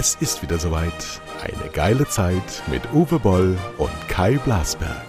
[0.00, 0.92] Es ist wieder soweit.
[1.42, 5.06] Eine geile Zeit mit Uwe Boll und Kai Blasberg.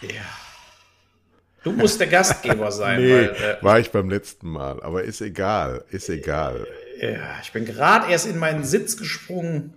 [0.00, 0.08] Ja.
[1.62, 3.00] Du musst der Gastgeber sein.
[3.00, 6.66] Nee, weil, äh, war ich beim letzten Mal, aber ist egal, ist egal.
[7.00, 9.74] ja, ich bin gerade erst in meinen Sitz gesprungen,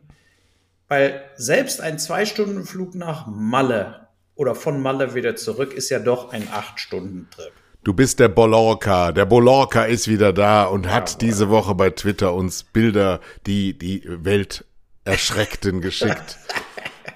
[0.88, 6.48] weil selbst ein Zwei-Stunden-Flug nach Malle oder von Malle wieder zurück ist ja doch ein
[6.52, 7.52] Acht-Stunden-Trip.
[7.84, 9.12] Du bist der Bolorca.
[9.12, 14.04] Der Bolorca ist wieder da und hat diese Woche bei Twitter uns Bilder, die die
[14.06, 14.66] Welt
[15.06, 16.38] erschreckten, geschickt.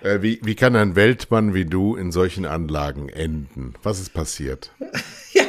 [0.01, 3.73] äh, wie, wie kann ein Weltmann wie du in solchen Anlagen enden?
[3.83, 4.71] Was ist passiert?
[5.33, 5.43] Ja,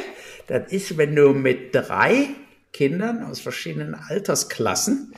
[0.47, 2.29] das ist, wenn du mit drei
[2.71, 5.13] Kindern aus verschiedenen Altersklassen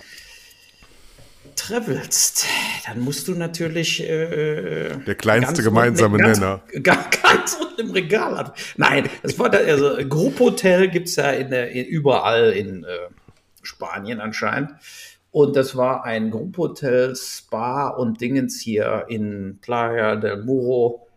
[1.56, 2.46] travelst,
[2.86, 6.62] dann musst du natürlich äh, Der kleinste gemeinsame unten, Nenner.
[6.84, 8.58] Ganz, ganz unten im Regal hat.
[8.78, 12.88] Nein, das war da, also Grupphotel gibt es ja in, in, überall in äh,
[13.62, 14.72] Spanien anscheinend.
[15.32, 21.08] Und das war ein Grupphotel, Spa und Dingens hier in Playa del Muro.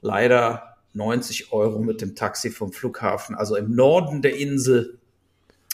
[0.00, 4.97] Leider 90 Euro mit dem Taxi vom Flughafen, also im Norden der Insel.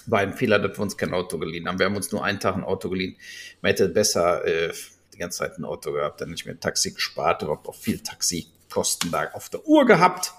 [0.06, 1.78] War ein Fehler, dass wir uns kein Auto geliehen haben.
[1.78, 3.16] Wir haben uns nur einen Tag ein Auto geliehen.
[3.62, 4.72] Man hätte besser äh,
[5.14, 8.00] die ganze Zeit ein Auto gehabt, dann nicht mehr ein Taxi gespart, überhaupt auch viel
[8.00, 10.32] Taxikosten da auf der Uhr gehabt.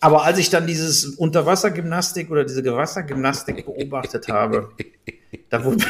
[0.00, 4.72] Aber als ich dann dieses Unterwassergymnastik oder diese Gewassergymnastik beobachtet habe,
[5.48, 5.84] da, wurde,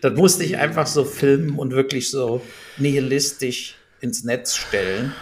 [0.00, 2.40] da musste ich einfach so filmen und wirklich so
[2.78, 5.14] nihilistisch ins Netz stellen.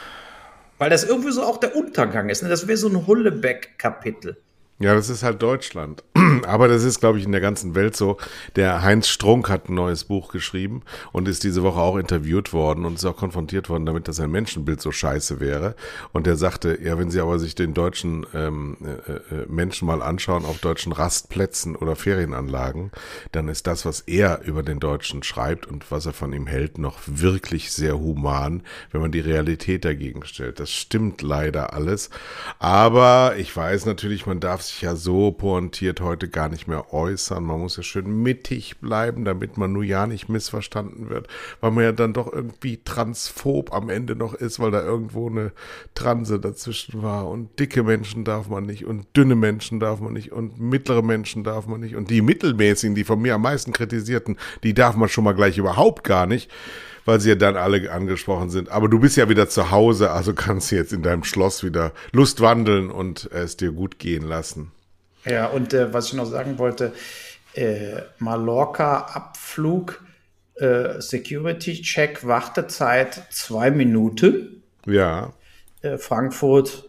[0.79, 2.43] Weil das irgendwie so auch der Untergang ist.
[2.43, 2.49] Ne?
[2.49, 4.42] Das wäre so ein Hullebeck-Kapitel.
[4.83, 6.03] Ja, das ist halt Deutschland.
[6.45, 8.17] Aber das ist, glaube ich, in der ganzen Welt so.
[8.57, 12.85] Der Heinz Strunk hat ein neues Buch geschrieben und ist diese Woche auch interviewt worden
[12.85, 15.77] und ist auch konfrontiert worden damit, dass sein Menschenbild so scheiße wäre.
[16.13, 20.03] Und der sagte, ja, wenn Sie aber sich den deutschen ähm, äh, äh, Menschen mal
[20.03, 22.91] anschauen auf deutschen Rastplätzen oder Ferienanlagen,
[23.31, 26.79] dann ist das, was er über den Deutschen schreibt und was er von ihm hält,
[26.79, 30.59] noch wirklich sehr human, wenn man die Realität dagegen stellt.
[30.59, 32.11] Das stimmt leider alles.
[32.59, 37.45] Aber ich weiß natürlich, man darf sich ja so pointiert heute gar nicht mehr äußern.
[37.45, 41.29] Man muss ja schön mittig bleiben, damit man nur ja nicht missverstanden wird,
[41.61, 45.53] weil man ja dann doch irgendwie transphob am Ende noch ist, weil da irgendwo eine
[45.95, 47.29] Transe dazwischen war.
[47.29, 51.45] Und dicke Menschen darf man nicht und dünne Menschen darf man nicht und mittlere Menschen
[51.45, 55.09] darf man nicht und die mittelmäßigen, die von mir am meisten kritisierten, die darf man
[55.09, 56.51] schon mal gleich überhaupt gar nicht
[57.05, 58.70] weil sie ja dann alle angesprochen sind.
[58.70, 61.92] Aber du bist ja wieder zu Hause, also kannst du jetzt in deinem Schloss wieder
[62.13, 64.70] Lust wandeln und es dir gut gehen lassen.
[65.24, 66.92] Ja, und äh, was ich noch sagen wollte,
[67.55, 70.02] äh, Mallorca-Abflug,
[70.57, 74.62] äh, Security-Check, Wartezeit zwei Minuten.
[74.86, 75.33] Ja,
[75.80, 76.89] Äh, Frankfurt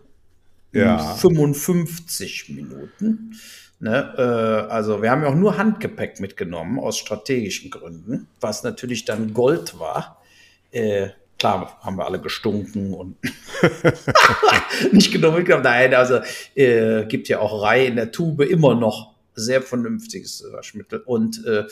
[0.72, 0.98] Ja.
[1.16, 3.36] 55 Minuten.
[3.84, 4.14] Ne?
[4.18, 9.34] Äh, also wir haben ja auch nur Handgepäck mitgenommen aus strategischen Gründen, was natürlich dann
[9.34, 10.22] Gold war.
[10.72, 13.18] Äh, klar haben wir alle gestunken und
[14.94, 15.66] nicht genug mitgenommen.
[15.66, 16.22] Nein, also
[16.56, 21.00] äh, gibt ja auch Reihe in der Tube immer noch sehr vernünftiges Waschmittel.
[21.00, 21.66] Und äh,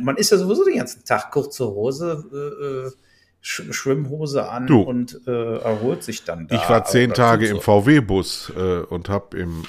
[0.00, 2.98] man ist ja sowieso den ganzen Tag kurze Hose, äh,
[3.40, 4.80] Sch Schwimmhose an Du.
[4.80, 6.56] und äh, erholt sich dann da.
[6.56, 7.62] ich war zehn Tage tut im so.
[7.62, 9.62] VW-Bus äh, und habe im,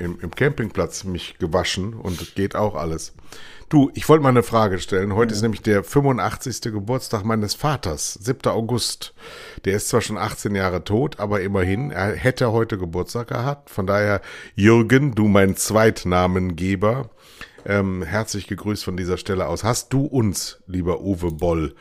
[0.00, 3.12] im, im Campingplatz mich gewaschen und geht auch alles.
[3.68, 5.14] Du, ich wollte mal eine Frage stellen.
[5.14, 6.60] Heute ist nämlich der 85.
[6.72, 8.50] Geburtstag meines Vaters, 7.
[8.50, 9.14] August.
[9.64, 13.70] Der ist zwar schon 18 Jahre tot, aber immerhin, er hätte heute Geburtstag gehabt.
[13.70, 14.22] Von daher,
[14.56, 17.10] Jürgen, du mein Zweitnamengeber,
[17.64, 19.62] ähm, herzlich gegrüßt von dieser Stelle aus.
[19.62, 21.76] Hast du uns, lieber Uwe Boll,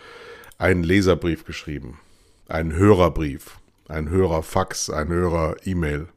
[0.59, 1.99] einen Leserbrief geschrieben?
[2.47, 3.59] Einen Hörerbrief?
[3.87, 6.09] Ein Hörerfax, ein Hörer-E-Mail?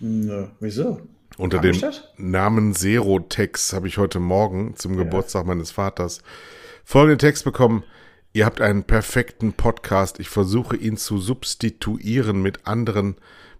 [0.00, 1.00] Nö, wieso?
[1.36, 1.80] Unter dem?
[2.16, 6.22] Namen Serotex habe ich heute Morgen zum Geburtstag meines Vaters
[6.84, 7.82] folgenden Text bekommen.
[8.32, 10.20] Ihr habt einen perfekten Podcast.
[10.20, 13.16] Ich versuche ihn zu substituieren mit anderen,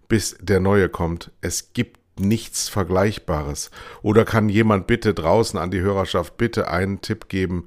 [0.07, 1.31] bis der neue kommt.
[1.41, 3.71] Es gibt nichts Vergleichbares.
[4.01, 7.65] Oder kann jemand bitte draußen an die Hörerschaft bitte einen Tipp geben,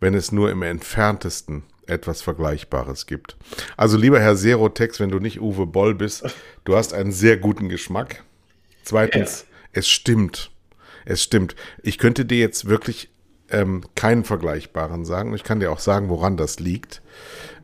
[0.00, 3.36] wenn es nur im entferntesten etwas Vergleichbares gibt.
[3.76, 6.24] Also lieber Herr Serotex, wenn du nicht Uwe Boll bist,
[6.64, 8.22] du hast einen sehr guten Geschmack.
[8.84, 10.50] Zweitens, es stimmt.
[11.04, 11.56] Es stimmt.
[11.82, 13.10] Ich könnte dir jetzt wirklich
[13.50, 15.34] ähm, keinen vergleichbaren sagen.
[15.34, 17.02] Ich kann dir auch sagen, woran das liegt.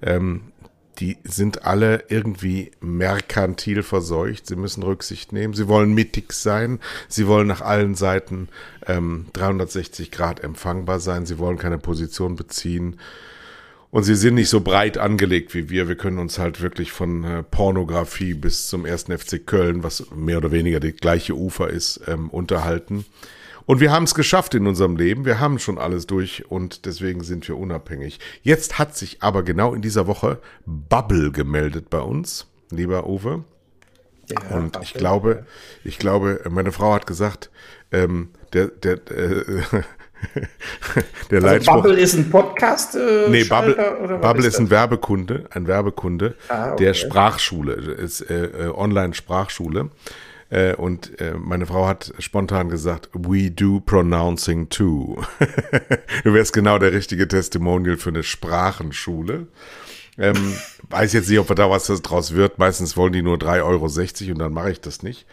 [0.03, 0.53] Ähm,
[0.99, 4.47] die sind alle irgendwie merkantil verseucht.
[4.47, 5.53] Sie müssen Rücksicht nehmen.
[5.53, 6.81] Sie wollen mittig sein.
[7.09, 8.49] Sie wollen nach allen Seiten
[8.87, 11.27] ähm, 360 Grad empfangbar sein.
[11.27, 12.99] Sie wollen keine Position beziehen.
[13.91, 15.89] Und sie sind nicht so breit angelegt wie wir.
[15.89, 20.39] Wir können uns halt wirklich von äh, Pornografie bis zum ersten FC Köln, was mehr
[20.39, 23.05] oder weniger die gleiche Ufer ist, ähm, unterhalten.
[23.67, 25.25] Und wir haben es geschafft in unserem Leben.
[25.25, 28.21] Wir haben schon alles durch und deswegen sind wir unabhängig.
[28.43, 33.45] Jetzt hat sich aber genau in dieser Woche Bubble gemeldet bei uns, lieber Uwe.
[34.29, 35.47] Ja, und ich glaube,
[35.85, 37.51] ich glaube, meine Frau hat gesagt,
[37.93, 39.63] ähm, der, der, äh,
[41.31, 41.75] der also Leitspruch.
[41.83, 42.97] Bubble ist ein Podcast?
[42.97, 46.85] Äh, nee, Bubble, Bubble ist, ist ein Werbekunde, ein Werbekunde ah, okay.
[46.85, 49.91] der Sprachschule, ist äh, äh, Online-Sprachschule.
[50.49, 55.21] Äh, und äh, meine Frau hat spontan gesagt, we do pronouncing too.
[56.25, 59.49] du wärst genau der richtige Testimonial für eine Sprachenschule.
[60.19, 60.55] Ähm,
[60.89, 62.59] weiß jetzt nicht, ob da was draus wird.
[62.59, 65.27] Meistens wollen die nur 3,60 Euro und dann mache ich das nicht.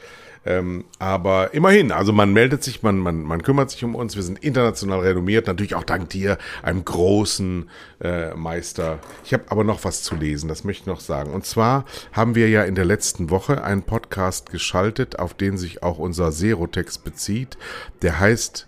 [0.45, 4.16] Ähm, aber immerhin, also man meldet sich, man, man, man kümmert sich um uns.
[4.16, 7.69] Wir sind international renommiert, natürlich auch dank dir, einem großen
[8.01, 9.00] äh, Meister.
[9.24, 11.31] Ich habe aber noch was zu lesen, das möchte ich noch sagen.
[11.31, 15.84] Und zwar haben wir ja in der letzten Woche einen Podcast geschaltet, auf den sich
[15.84, 17.57] auch unser Serotext bezieht.
[18.01, 18.68] Der heißt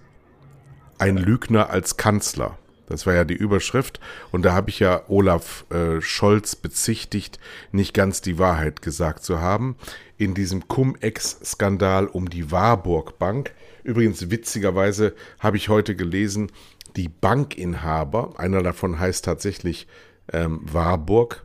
[0.97, 2.57] Ein Lügner als Kanzler.
[2.87, 3.99] Das war ja die Überschrift.
[4.31, 7.39] Und da habe ich ja Olaf äh, Scholz bezichtigt,
[7.71, 9.75] nicht ganz die Wahrheit gesagt zu haben.
[10.17, 13.51] In diesem Cum-Ex-Skandal um die Warburg Bank.
[13.83, 16.51] Übrigens, witzigerweise habe ich heute gelesen,
[16.95, 19.87] die Bankinhaber, einer davon heißt tatsächlich
[20.31, 21.44] ähm, Warburg,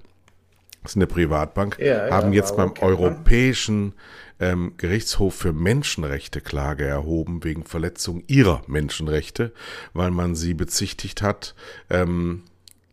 [0.83, 3.95] das ist eine Privatbank, ja, ja, haben jetzt beim Europäischen
[4.41, 9.53] ähm, Gerichtshof für Menschenrechte Klage erhoben wegen Verletzung ihrer Menschenrechte,
[9.93, 11.55] weil man sie bezichtigt hat,
[11.91, 12.43] ähm,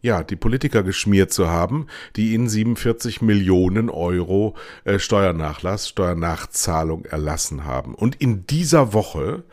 [0.02, 7.66] ja, die Politiker geschmiert zu haben, die ihnen 47 Millionen Euro äh, Steuernachlass, Steuernachzahlung erlassen
[7.66, 7.96] haben.
[7.96, 9.44] Und in dieser Woche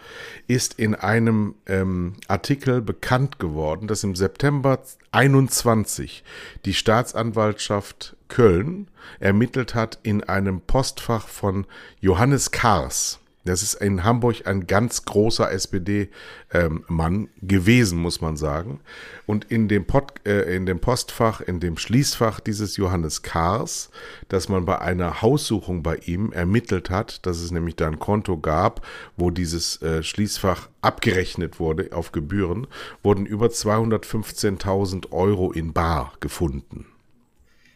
[0.46, 4.80] ist in einem ähm, Artikel bekannt geworden, dass im September
[5.12, 6.24] 21
[6.64, 8.88] die Staatsanwaltschaft Köln
[9.20, 11.68] ermittelt hat in einem Postfach von
[12.00, 13.20] Johannes Kars.
[13.44, 18.80] Das ist in Hamburg ein ganz großer SPD-Mann ähm, gewesen, muss man sagen.
[19.26, 23.90] Und in dem, Pod, äh, in dem Postfach, in dem Schließfach dieses Johannes Kars,
[24.28, 28.38] dass man bei einer Haussuchung bei ihm ermittelt hat, dass es nämlich da ein Konto
[28.38, 28.84] gab,
[29.16, 32.66] wo dieses äh, Schließfach abgerechnet wurde auf Gebühren,
[33.04, 36.86] wurden über 215.000 Euro in Bar gefunden.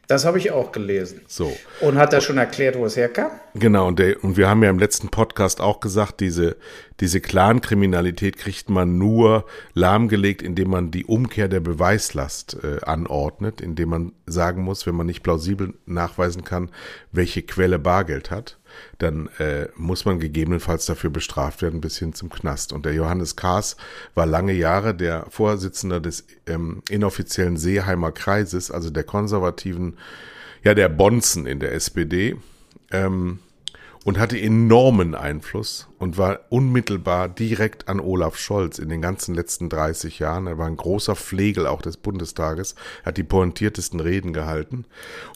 [0.09, 1.21] Das habe ich auch gelesen.
[1.29, 1.55] So.
[1.83, 3.31] Und hat er schon erklärt, wo es herkam?
[3.55, 6.57] Genau, und, der, und wir haben ja im letzten Podcast auch gesagt, diese,
[7.01, 9.45] diese Clan-Kriminalität kriegt man nur
[9.75, 15.07] lahmgelegt, indem man die Umkehr der Beweislast äh, anordnet, indem man sagen muss, wenn man
[15.07, 16.71] nicht plausibel nachweisen kann,
[17.13, 18.58] welche Quelle Bargeld hat
[18.99, 22.73] dann äh, muss man gegebenenfalls dafür bestraft werden bis hin zum Knast.
[22.73, 23.77] Und der Johannes Kaas
[24.15, 29.97] war lange Jahre der Vorsitzende des ähm, inoffiziellen Seeheimer Kreises, also der konservativen,
[30.65, 32.37] ja, der Bonzen in der SPD.
[32.91, 33.41] Ähm,
[34.09, 39.69] und hatte enormen Einfluss und war unmittelbar direkt an Olaf Scholz in den ganzen letzten
[39.69, 40.47] 30 Jahren.
[40.47, 42.75] Er war ein großer Pflegel auch des Bundestages,
[43.05, 44.87] hat die pointiertesten Reden gehalten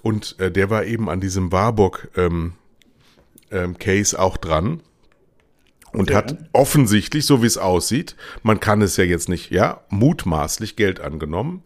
[0.03, 2.55] und äh, der war eben an diesem Warburg ähm,
[3.53, 4.81] ähm, Case auch dran
[5.93, 6.17] und ja.
[6.17, 11.01] hat offensichtlich, so wie es aussieht, man kann es ja jetzt nicht, ja, mutmaßlich Geld
[11.01, 11.63] angenommen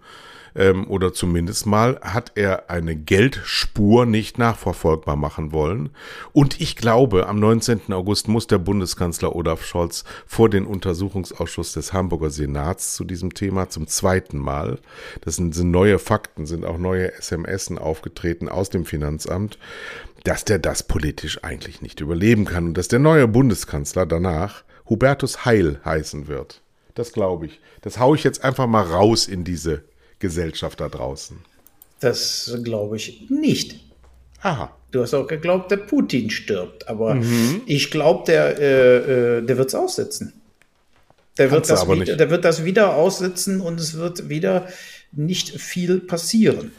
[0.57, 5.91] ähm, oder zumindest mal hat er eine Geldspur nicht nachverfolgbar machen wollen.
[6.33, 7.93] Und ich glaube, am 19.
[7.93, 13.69] August muss der Bundeskanzler Olaf Scholz vor den Untersuchungsausschuss des Hamburger Senats zu diesem Thema
[13.69, 14.79] zum zweiten Mal.
[15.21, 19.59] Das sind, sind neue Fakten, sind auch neue SMS aufgetreten aus dem Finanzamt
[20.27, 25.45] dass der das politisch eigentlich nicht überleben kann und dass der neue Bundeskanzler danach Hubertus
[25.45, 26.63] Heil heißen wird.
[26.95, 27.61] Das glaube ich.
[27.83, 29.85] Das haue ich jetzt einfach mal raus in diese
[30.19, 31.39] Gesellschaft da draußen.
[32.01, 33.79] Das glaube ich nicht.
[34.41, 34.77] Aha.
[34.91, 37.63] Du hast auch geglaubt, dass Putin stirbt, aber mhm.
[37.67, 40.33] ich glaube, der, äh, äh der wird es aussetzen.
[41.39, 44.67] Der wird, das wieder, der wird das wieder aussitzen und es wird wieder
[45.13, 46.73] nicht viel passieren.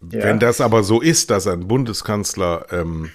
[0.00, 0.36] Wenn ja.
[0.36, 3.10] das aber so ist, dass ein Bundeskanzler ähm,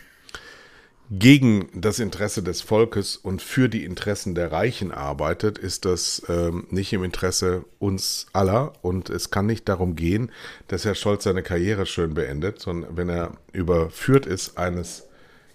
[1.10, 6.66] gegen das Interesse des Volkes und für die Interessen der Reichen arbeitet, ist das ähm,
[6.70, 8.74] nicht im Interesse uns aller.
[8.82, 10.32] Und es kann nicht darum gehen,
[10.68, 15.04] dass Herr Scholz seine Karriere schön beendet, sondern wenn er überführt ist eines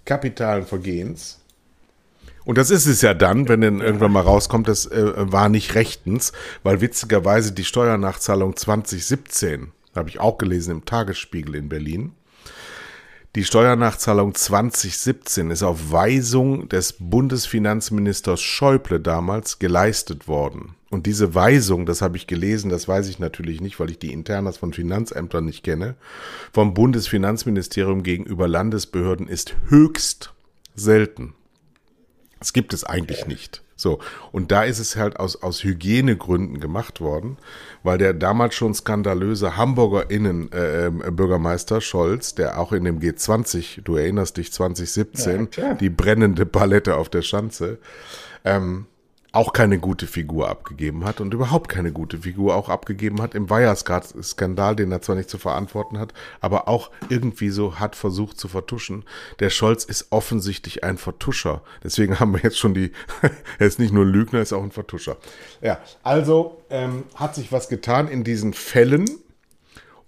[0.05, 1.40] kapitalen Vergehens.
[2.45, 5.75] Und das ist es ja dann, wenn dann irgendwann mal rauskommt, das äh, war nicht
[5.75, 12.12] rechtens, weil witzigerweise die Steuernachzahlung 2017 habe ich auch gelesen im Tagesspiegel in Berlin.
[13.37, 20.75] Die Steuernachzahlung 2017 ist auf Weisung des Bundesfinanzministers Schäuble damals geleistet worden.
[20.90, 24.12] und diese Weisung, das habe ich gelesen, das weiß ich natürlich nicht, weil ich die
[24.12, 25.97] Internas von Finanzämtern nicht kenne,
[26.52, 30.33] vom Bundesfinanzministerium gegenüber Landesbehörden ist höchst
[30.75, 31.35] selten.
[32.38, 33.62] Das gibt es eigentlich nicht.
[33.78, 34.00] So,
[34.32, 37.37] und da ist es halt aus, aus Hygienegründen gemacht worden,
[37.85, 43.82] weil der damals schon skandalöse Hamburger Innen äh, ähm, Scholz, der auch in dem G20,
[43.85, 47.78] du erinnerst dich 2017, ja, die brennende Palette auf der Schanze,
[48.44, 48.87] ähm,
[49.32, 53.50] auch keine gute Figur abgegeben hat und überhaupt keine gute Figur auch abgegeben hat im
[53.50, 58.49] Wirecard-Skandal, den er zwar nicht zu verantworten hat, aber auch irgendwie so hat versucht zu
[58.49, 59.04] vertuschen.
[59.40, 61.61] Der Scholz ist offensichtlich ein Vertuscher.
[61.85, 62.92] Deswegen haben wir jetzt schon die,
[63.58, 65.18] er ist nicht nur ein Lügner, er ist auch ein Vertuscher.
[65.61, 69.11] Ja, also ähm, hat sich was getan in diesen Fällen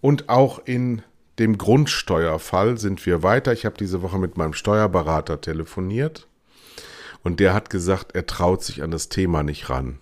[0.01, 1.03] und auch in
[1.39, 3.53] dem Grundsteuerfall sind wir weiter.
[3.53, 6.27] Ich habe diese Woche mit meinem Steuerberater telefoniert
[7.23, 9.99] und der hat gesagt, er traut sich an das Thema nicht ran.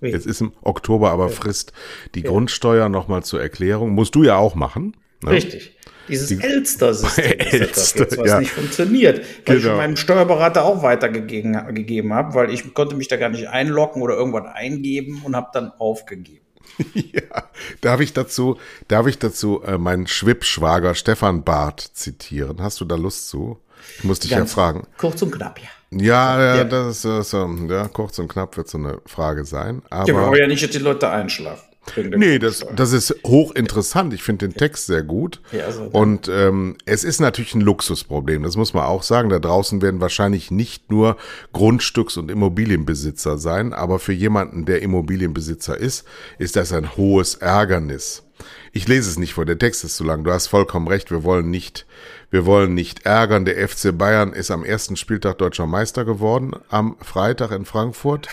[0.00, 1.72] Jetzt ist im Oktober aber Frist
[2.14, 2.30] die ja.
[2.30, 3.90] Grundsteuer nochmal zur Erklärung.
[3.90, 4.96] Musst du ja auch machen.
[5.22, 5.32] Ne?
[5.32, 5.76] Richtig.
[6.08, 8.40] Dieses die, Elster-System, Elster, jetzt, was ja.
[8.40, 9.72] nicht funktioniert, weil genau.
[9.72, 14.00] ich meinem Steuerberater auch weitergegeben gegeben habe, weil ich konnte mich da gar nicht einloggen
[14.00, 16.46] oder irgendwas eingeben und habe dann aufgegeben.
[16.94, 17.44] ja,
[17.82, 18.56] darf ich dazu,
[18.86, 22.62] darf ich dazu äh, meinen Schwippschwager Stefan Barth zitieren?
[22.62, 23.58] Hast du da Lust zu?
[23.98, 24.86] Ich muss dich Ganz ja fragen.
[24.96, 25.68] Kurz und knapp, ja.
[25.90, 26.64] Ja, ja, ja.
[26.64, 29.82] das ist so, ja, kurz und knapp wird so eine Frage sein.
[29.88, 31.68] Aber ja, wir wollen ja nicht, dass die Leute einschlafen.
[31.96, 34.12] Nee, das, das ist hochinteressant.
[34.12, 35.40] Ich finde den Text sehr gut.
[35.52, 39.28] Ja, also, und ähm, es ist natürlich ein Luxusproblem, das muss man auch sagen.
[39.28, 41.16] Da draußen werden wahrscheinlich nicht nur
[41.54, 46.04] Grundstücks- und Immobilienbesitzer sein, aber für jemanden, der Immobilienbesitzer ist,
[46.38, 48.24] ist das ein hohes Ärgernis.
[48.72, 50.24] Ich lese es nicht vor, der Text ist zu lang.
[50.24, 51.86] Du hast vollkommen recht, wir wollen nicht
[52.30, 53.44] wir wollen nicht ärgern.
[53.44, 58.28] Der FC Bayern ist am ersten Spieltag deutscher Meister geworden, am Freitag in Frankfurt.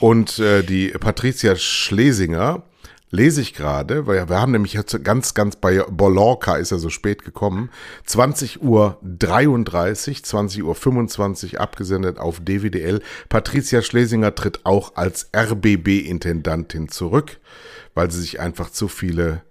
[0.00, 2.62] Und äh, die Patricia Schlesinger
[3.10, 6.90] lese ich gerade, weil wir haben nämlich jetzt ganz, ganz bei Bolorca ist er so
[6.90, 7.70] spät gekommen.
[8.06, 13.00] 20 Uhr 33, 20 Uhr 25 abgesendet auf DWDL.
[13.28, 17.38] Patricia Schlesinger tritt auch als RBB-Intendantin zurück,
[17.94, 19.42] weil sie sich einfach zu viele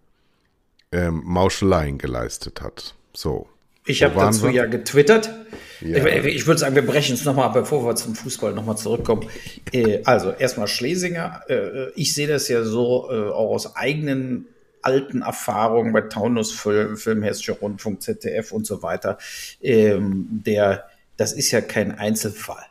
[0.91, 2.95] ähm, Mauscheleien geleistet hat.
[3.13, 3.47] So.
[3.89, 4.51] Ich habe dazu wir?
[4.51, 5.33] ja getwittert.
[5.81, 6.05] Ja.
[6.05, 9.27] Ich, ich würde sagen, wir brechen es nochmal, bevor wir zum Fußball nochmal zurückkommen.
[9.71, 11.41] Äh, also erstmal Schlesinger.
[11.47, 14.47] Äh, ich sehe das ja so äh, auch aus eigenen
[14.81, 19.17] alten Erfahrungen bei Taunus Film, Film Hessischer Rundfunk, ZDF und so weiter.
[19.61, 20.85] Ähm, der,
[21.17, 22.65] das ist ja kein Einzelfall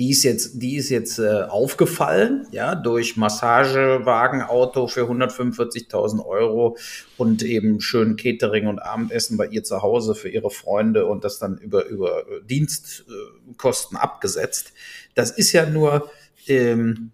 [0.00, 6.78] die ist jetzt, die ist jetzt äh, aufgefallen, ja, durch Massagewagenauto für 145.000 Euro
[7.18, 11.38] und eben schön Catering und Abendessen bei ihr zu Hause für ihre Freunde und das
[11.38, 14.72] dann über, über Dienstkosten abgesetzt.
[15.14, 16.10] Das ist ja nur,
[16.46, 17.12] ähm,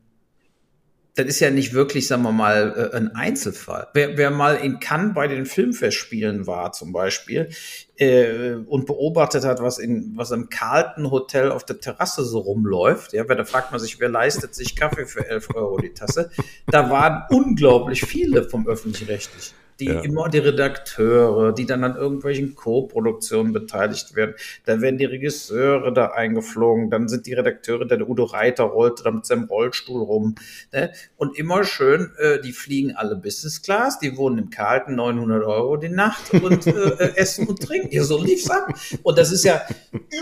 [1.16, 3.88] das ist ja nicht wirklich, sagen wir mal, äh, ein Einzelfall.
[3.94, 7.48] Wer, wer mal in Cannes bei den Filmfestspielen war zum Beispiel
[7.96, 13.14] äh, und beobachtet hat, was in was im Carlton Hotel auf der Terrasse so rumläuft,
[13.14, 16.30] ja, da fragt man sich, wer leistet sich Kaffee für 11 Euro die Tasse?
[16.66, 20.00] Da waren unglaublich viele vom öffentlich-rechtlichen die ja.
[20.00, 24.34] immer die Redakteure, die dann an irgendwelchen Co-Produktionen beteiligt werden.
[24.64, 29.10] Da werden die Regisseure da eingeflogen, dann sind die Redakteure, der Udo Reiter rollt da
[29.10, 30.34] mit seinem Rollstuhl rum.
[30.72, 30.92] Ne?
[31.16, 35.76] Und immer schön, äh, die fliegen alle Business Class, die wohnen im Carlton 900 Euro
[35.76, 37.94] die Nacht und äh, äh, essen und trinken.
[37.94, 38.68] Ja, so lief's ab.
[39.02, 39.62] Und das ist ja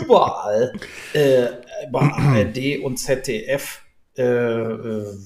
[0.01, 0.73] überall
[1.13, 1.47] äh,
[1.91, 3.81] bei ARD und ZDF
[4.17, 5.17] äh, äh,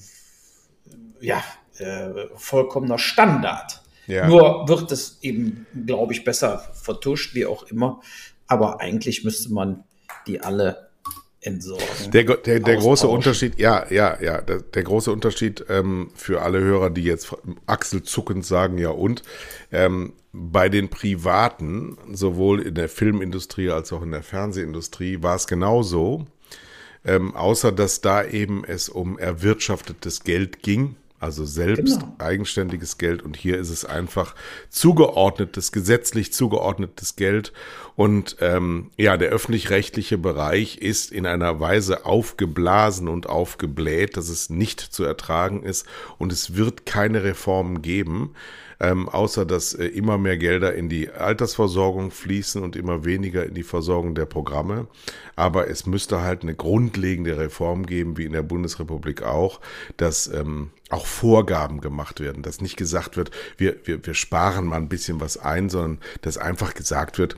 [1.20, 1.42] ja,
[1.78, 3.79] äh, vollkommener Standard.
[4.10, 4.26] Ja.
[4.26, 8.00] Nur wird es eben, glaube ich, besser vertuscht, wie auch immer.
[8.46, 9.84] Aber eigentlich müsste man
[10.26, 10.90] die alle
[11.40, 12.10] entsorgen.
[12.12, 16.60] Der, der, der große Unterschied, ja, ja, ja, der, der große Unterschied ähm, für alle
[16.60, 17.34] Hörer, die jetzt
[17.66, 19.22] achselzuckend sagen, ja und,
[19.72, 25.46] ähm, bei den Privaten, sowohl in der Filmindustrie als auch in der Fernsehindustrie, war es
[25.46, 26.26] genauso.
[27.02, 32.14] Ähm, außer dass da eben es um erwirtschaftetes Geld ging also selbst genau.
[32.18, 34.34] eigenständiges Geld und hier ist es einfach
[34.70, 37.52] zugeordnetes, gesetzlich zugeordnetes Geld.
[37.94, 44.48] Und ähm, ja, der öffentlich-rechtliche Bereich ist in einer Weise aufgeblasen und aufgebläht, dass es
[44.48, 45.86] nicht zu ertragen ist
[46.16, 48.34] und es wird keine Reformen geben
[48.80, 53.54] ähm, außer dass äh, immer mehr Gelder in die Altersversorgung fließen und immer weniger in
[53.54, 54.88] die Versorgung der Programme.
[55.36, 59.60] Aber es müsste halt eine grundlegende Reform geben, wie in der Bundesrepublik auch,
[59.96, 64.76] dass ähm, auch Vorgaben gemacht werden, dass nicht gesagt wird, wir, wir, wir sparen mal
[64.76, 67.36] ein bisschen was ein, sondern dass einfach gesagt wird,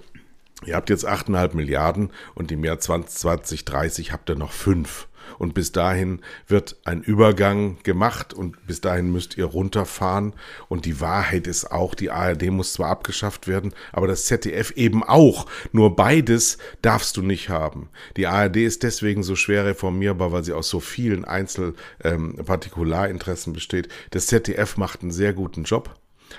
[0.65, 5.09] Ihr habt jetzt 8,5 Milliarden und im Jahr 2020, 30 habt ihr noch fünf.
[5.39, 10.35] Und bis dahin wird ein Übergang gemacht und bis dahin müsst ihr runterfahren
[10.69, 15.03] und die Wahrheit ist auch, die ARD muss zwar abgeschafft werden, aber das ZDF eben
[15.03, 15.47] auch.
[15.73, 17.89] Nur beides darfst du nicht haben.
[18.17, 23.89] Die ARD ist deswegen so schwer reformierbar, weil sie aus so vielen Einzelpartikularinteressen ähm, besteht.
[24.11, 25.95] Das ZDF macht einen sehr guten Job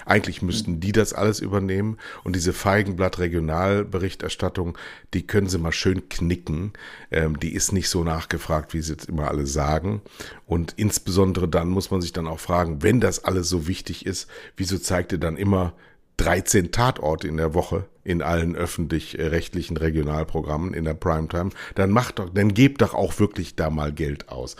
[0.06, 4.78] eigentlich müssten die das alles übernehmen und diese Feigenblatt-Regionalberichterstattung,
[5.14, 6.74] die können sie mal schön knicken.
[7.12, 10.02] Ähm, die ist nicht so nachgefragt, wie sie jetzt immer alle sagen.
[10.46, 14.30] Und insbesondere dann muss man sich dann auch fragen, wenn das alles so wichtig ist,
[14.58, 15.74] wieso zeigt ihr dann immer
[16.18, 22.30] 13 Tatorte in der Woche in allen öffentlich-rechtlichen Regionalprogrammen in der Primetime, dann macht doch,
[22.30, 24.56] dann gebt doch auch wirklich da mal Geld aus.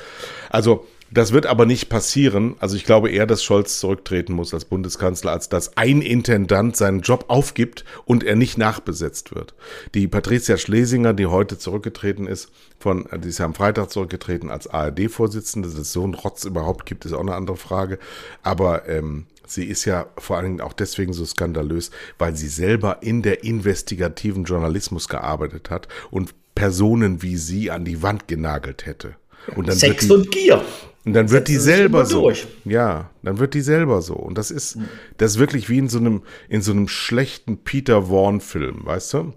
[0.50, 2.56] Also das wird aber nicht passieren.
[2.60, 7.02] Also ich glaube eher, dass Scholz zurücktreten muss als Bundeskanzler, als dass ein Intendant seinen
[7.02, 9.54] Job aufgibt und er nicht nachbesetzt wird.
[9.94, 14.68] Die Patricia Schlesinger, die heute zurückgetreten ist, von, die ist ja am Freitag zurückgetreten als
[14.68, 18.00] ARD-Vorsitzende, dass es so einen Rotz überhaupt gibt, ist auch eine andere Frage.
[18.42, 23.04] Aber ähm, sie ist ja vor allen Dingen auch deswegen so skandalös, weil sie selber
[23.04, 29.16] in der investigativen Journalismus gearbeitet hat und Personen wie sie an die Wand genagelt hätte.
[29.56, 30.64] Und dann Sex die, und Gier.
[31.06, 32.32] Und dann wird die selber so.
[32.64, 34.16] Ja, dann wird die selber so.
[34.16, 34.78] Und das ist,
[35.18, 39.34] das ist wirklich wie in so einem, in so einem schlechten Peter Vaughan-Film, weißt du?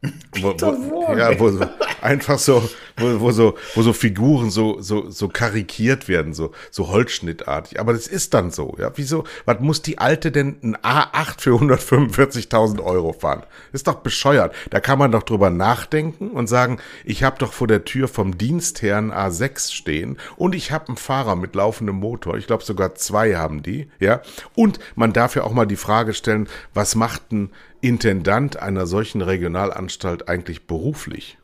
[0.00, 1.66] Wo, wo, ja, wo so,
[2.00, 2.62] einfach so,
[2.96, 7.80] wo, wo, so, wo so Figuren so, so, so karikiert werden, so, so holzschnittartig.
[7.80, 8.92] Aber das ist dann so, ja.
[8.94, 13.42] Wieso, was muss die Alte denn ein A8 für 145.000 Euro fahren?
[13.72, 14.54] Ist doch bescheuert.
[14.70, 18.38] Da kann man doch drüber nachdenken und sagen, ich habe doch vor der Tür vom
[18.38, 22.36] Dienstherrn A6 stehen und ich habe einen Fahrer mit laufendem Motor.
[22.36, 24.22] Ich glaube sogar zwei haben die, ja.
[24.54, 29.20] Und man darf ja auch mal die Frage stellen, was macht ein Intendant einer solchen
[29.20, 31.38] Regionalanstalt eigentlich beruflich?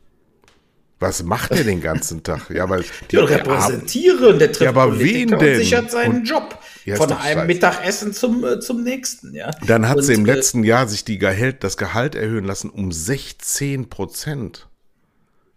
[0.99, 2.49] Was macht er den ganzen Tag?
[2.49, 5.39] Ja, weil die ja, repräsentieren, der trifft ja, aber wen denn?
[5.39, 7.47] und sichert seinen und, Job ja, von einem scheiße.
[7.47, 9.33] Mittagessen zum, äh, zum nächsten.
[9.35, 9.51] Ja.
[9.67, 12.69] Dann hat und, sie im äh, letzten Jahr sich die Gehalt, das Gehalt erhöhen lassen
[12.69, 14.67] um 16 Prozent.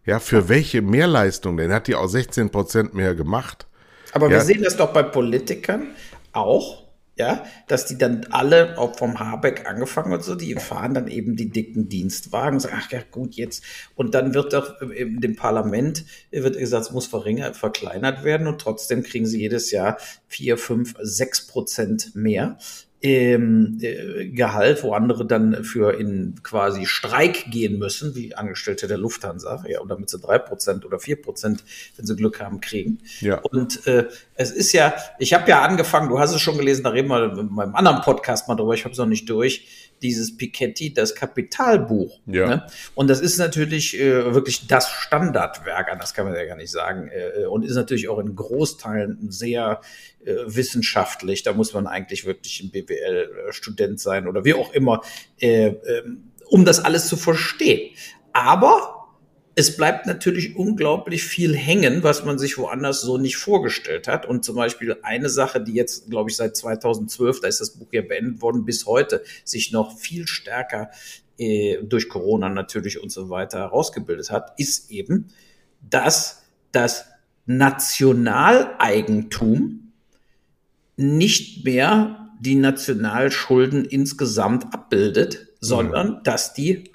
[0.05, 1.73] Ja, für welche Mehrleistung denn?
[1.73, 3.67] Hat die auch 16 Prozent mehr gemacht?
[4.12, 4.33] Aber ja.
[4.33, 5.88] wir sehen das doch bei Politikern
[6.33, 6.88] auch
[7.19, 11.37] ja, dass die dann alle, auch vom Habeck angefangen und so, die fahren dann eben
[11.37, 13.65] die dicken Dienstwagen und sagen, ach ja, gut, jetzt.
[13.97, 18.61] Und dann wird doch in dem Parlament, wird gesagt, es muss verringert, verkleinert werden und
[18.61, 22.59] trotzdem kriegen sie jedes Jahr vier, fünf, sechs Prozent mehr
[23.01, 28.99] ähm, äh, Gehalt, wo andere dann für in quasi Streik gehen müssen, wie Angestellte der
[28.99, 31.63] Lufthansa, ja, und damit sie drei Prozent oder vier Prozent,
[31.97, 32.99] wenn sie Glück haben, kriegen.
[33.21, 33.39] Ja.
[33.39, 36.91] Und äh, es ist ja, ich habe ja angefangen, du hast es schon gelesen, da
[36.91, 40.37] reden wir in meinem anderen Podcast mal drüber, ich habe es noch nicht durch dieses
[40.37, 42.21] Piketty, das Kapitalbuch.
[42.27, 42.47] Ja.
[42.47, 42.67] Ne?
[42.95, 47.09] Und das ist natürlich äh, wirklich das Standardwerk, das kann man ja gar nicht sagen.
[47.09, 49.81] Äh, und ist natürlich auch in Großteilen sehr
[50.25, 51.43] äh, wissenschaftlich.
[51.43, 55.03] Da muss man eigentlich wirklich ein BWL-Student sein oder wie auch immer,
[55.41, 57.95] äh, ähm, um das alles zu verstehen.
[58.33, 58.98] Aber
[59.59, 64.25] es bleibt natürlich unglaublich viel hängen, was man sich woanders so nicht vorgestellt hat.
[64.25, 67.88] Und zum Beispiel eine Sache, die jetzt, glaube ich, seit 2012, da ist das Buch
[67.90, 70.92] ja beendet worden, bis heute sich noch viel stärker
[71.38, 75.27] äh, durch Corona natürlich und so weiter herausgebildet hat, ist eben,
[75.90, 77.07] dass das
[77.47, 79.92] Nationaleigentum
[80.97, 86.21] nicht mehr die Nationalschulden insgesamt abbildet, sondern mhm.
[86.23, 86.92] dass die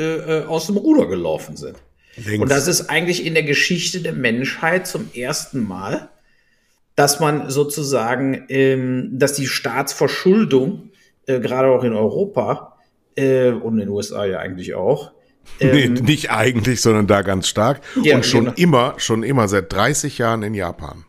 [0.00, 1.76] äh, äh, aus dem Ruder gelaufen sind.
[2.16, 2.42] Links.
[2.42, 6.08] Und das ist eigentlich in der Geschichte der Menschheit zum ersten Mal,
[6.96, 10.90] dass man sozusagen, ähm, dass die Staatsverschuldung,
[11.26, 12.78] äh, gerade auch in Europa
[13.14, 15.12] äh, und in den USA ja eigentlich auch,
[15.58, 17.80] ähm, nee, nicht eigentlich, sondern da ganz stark.
[18.02, 18.56] Ja, und schon genau.
[18.56, 21.04] immer, schon immer seit 30 Jahren in Japan.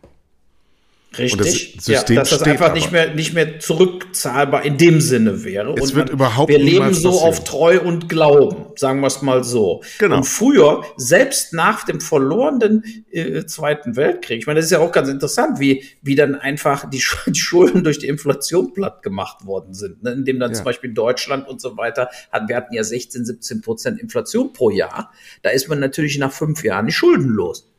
[1.18, 5.74] Richtig, das ja, dass das einfach nicht mehr, nicht mehr zurückzahlbar in dem Sinne wäre.
[5.74, 7.28] Es und wird man, überhaupt Wir leben so passieren.
[7.28, 9.82] auf Treu und Glauben, sagen wir es mal so.
[9.98, 10.16] Genau.
[10.18, 14.92] Und früher, selbst nach dem verlorenen äh, Zweiten Weltkrieg, ich meine, das ist ja auch
[14.92, 19.74] ganz interessant, wie, wie dann einfach die, die Schulden durch die Inflation platt gemacht worden
[19.74, 20.02] sind.
[20.02, 20.12] Ne?
[20.12, 20.56] Indem dann ja.
[20.56, 24.70] zum Beispiel Deutschland und so weiter, hat, wir hatten ja 16, 17 Prozent Inflation pro
[24.70, 25.12] Jahr.
[25.42, 27.71] Da ist man natürlich nach fünf Jahren nicht schuldenlos.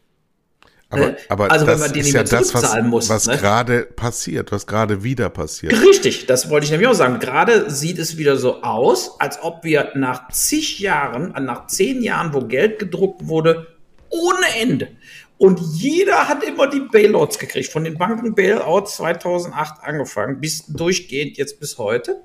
[0.93, 1.17] Aber, ne?
[1.29, 3.37] aber also das wenn man den ist ja das, was, muss, was ne?
[3.37, 5.73] gerade passiert, was gerade wieder passiert.
[5.81, 7.19] Richtig, das wollte ich nämlich auch sagen.
[7.19, 12.33] Gerade sieht es wieder so aus, als ob wir nach zig Jahren, nach zehn Jahren,
[12.33, 13.67] wo Geld gedruckt wurde,
[14.09, 14.89] ohne Ende.
[15.37, 17.71] Und jeder hat immer die Bailouts gekriegt.
[17.71, 22.21] Von den Banken Bailouts 2008 angefangen, bis durchgehend jetzt bis heute,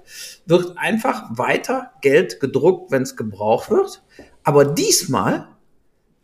[0.46, 4.02] wird einfach weiter Geld gedruckt, wenn es gebraucht wird.
[4.44, 5.48] Aber diesmal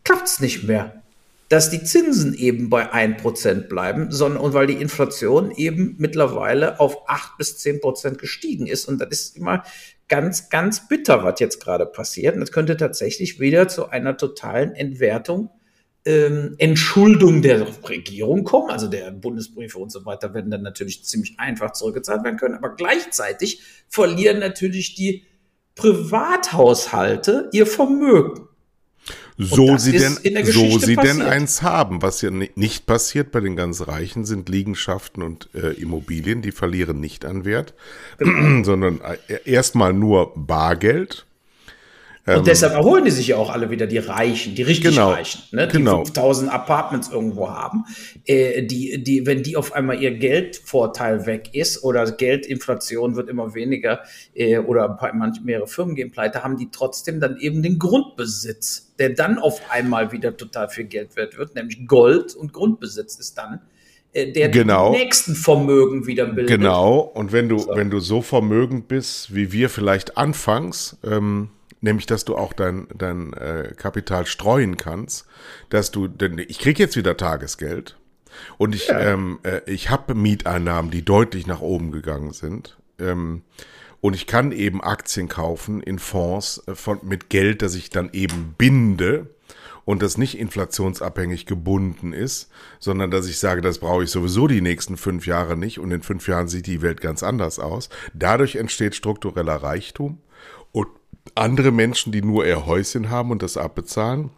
[0.04, 1.03] klappt es nicht mehr.
[1.48, 7.08] Dass die Zinsen eben bei 1% bleiben, sondern und weil die Inflation eben mittlerweile auf
[7.08, 8.86] 8 bis 10% gestiegen ist.
[8.86, 9.62] Und das ist immer
[10.08, 12.36] ganz, ganz bitter, was jetzt gerade passiert.
[12.36, 15.50] Und es könnte tatsächlich wieder zu einer totalen Entwertung
[16.06, 21.38] ähm, Entschuldung der Regierung kommen, also der Bundesbriefe und so weiter werden dann natürlich ziemlich
[21.38, 25.24] einfach zurückgezahlt werden können, aber gleichzeitig verlieren natürlich die
[25.76, 28.48] Privathaushalte ihr Vermögen.
[29.36, 32.02] So sie denn, so sie denn eins haben.
[32.02, 37.00] Was ja nicht passiert bei den ganz Reichen sind Liegenschaften und äh, Immobilien, die verlieren
[37.00, 37.74] nicht an Wert,
[38.18, 38.62] genau.
[38.64, 41.26] sondern äh, erstmal nur Bargeld.
[42.26, 45.10] Und ähm, deshalb erholen die sich ja auch alle wieder, die Reichen, die richtig genau,
[45.10, 45.68] Reichen, ne?
[45.68, 46.04] die genau.
[46.04, 47.84] 5000 Apartments irgendwo haben.
[48.24, 53.54] Äh, die, die, wenn die auf einmal ihr Geldvorteil weg ist oder Geldinflation wird immer
[53.54, 54.00] weniger
[54.34, 59.10] äh, oder manche mehrere Firmen gehen pleite, haben die trotzdem dann eben den Grundbesitz, der
[59.10, 63.60] dann auf einmal wieder total viel Geld wert wird, nämlich Gold und Grundbesitz ist dann
[64.14, 64.92] äh, der genau.
[64.92, 66.58] nächsten Vermögen wieder bildet.
[66.58, 67.00] Genau.
[67.00, 67.76] Und wenn du, so.
[67.76, 71.50] wenn du so vermögend bist, wie wir vielleicht anfangs, ähm,
[71.84, 75.26] nämlich dass du auch dein, dein äh, Kapital streuen kannst,
[75.68, 77.96] dass du, denn ich krieg jetzt wieder Tagesgeld
[78.58, 78.98] und ich, ja.
[78.98, 82.76] ähm, äh, ich habe Mieteinnahmen, die deutlich nach oben gegangen sind.
[82.98, 83.42] Ähm,
[84.00, 88.10] und ich kann eben Aktien kaufen in Fonds äh, von, mit Geld, das ich dann
[88.12, 89.30] eben binde
[89.84, 94.62] und das nicht inflationsabhängig gebunden ist, sondern dass ich sage, das brauche ich sowieso die
[94.62, 97.90] nächsten fünf Jahre nicht und in fünf Jahren sieht die Welt ganz anders aus.
[98.14, 100.20] Dadurch entsteht struktureller Reichtum
[100.72, 100.88] und
[101.34, 104.30] andere Menschen, die nur ihr Häuschen haben und das abbezahlen.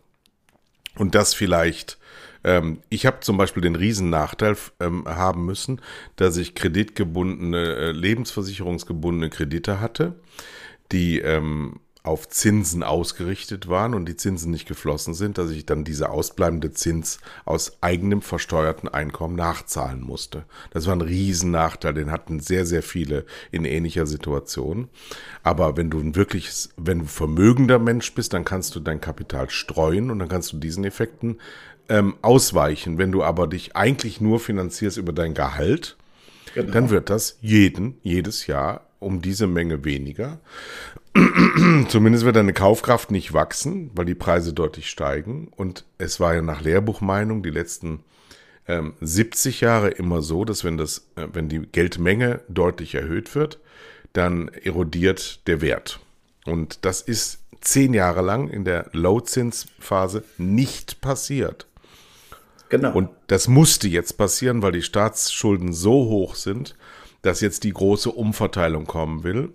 [0.97, 1.99] Und das vielleicht
[2.47, 5.83] ähm, ich habe zum Beispiel den riesen Nachteil ähm, haben müssen,
[6.15, 10.15] dass ich kreditgebundene, äh, lebensversicherungsgebundene Kredite hatte,
[10.93, 15.85] die ähm, auf Zinsen ausgerichtet waren und die Zinsen nicht geflossen sind, dass ich dann
[15.85, 20.45] diese ausbleibende Zins aus eigenem versteuerten Einkommen nachzahlen musste.
[20.71, 24.89] Das war ein Riesennachteil, den hatten sehr, sehr viele in ähnlicher Situation.
[25.43, 29.51] Aber wenn du ein wirkliches, wenn du vermögender Mensch bist, dann kannst du dein Kapital
[29.51, 31.39] streuen und dann kannst du diesen Effekten
[31.89, 32.99] ähm, ausweichen.
[32.99, 35.97] Wenn du aber dich eigentlich nur finanzierst über dein Gehalt,
[36.55, 36.73] genau.
[36.73, 40.41] dann wird das jeden, jedes Jahr um diese Menge weniger.
[41.89, 45.49] Zumindest wird deine Kaufkraft nicht wachsen, weil die Preise deutlich steigen.
[45.57, 48.01] Und es war ja nach Lehrbuchmeinung die letzten
[48.69, 53.59] ähm, 70 Jahre immer so, dass wenn das, äh, wenn die Geldmenge deutlich erhöht wird,
[54.13, 56.01] dann erodiert der Wert.
[56.45, 61.67] Und das ist zehn Jahre lang in der Low-Zins-Phase nicht passiert.
[62.69, 62.93] Genau.
[62.93, 66.77] Und das musste jetzt passieren, weil die Staatsschulden so hoch sind,
[67.23, 69.55] dass jetzt die große Umverteilung kommen will.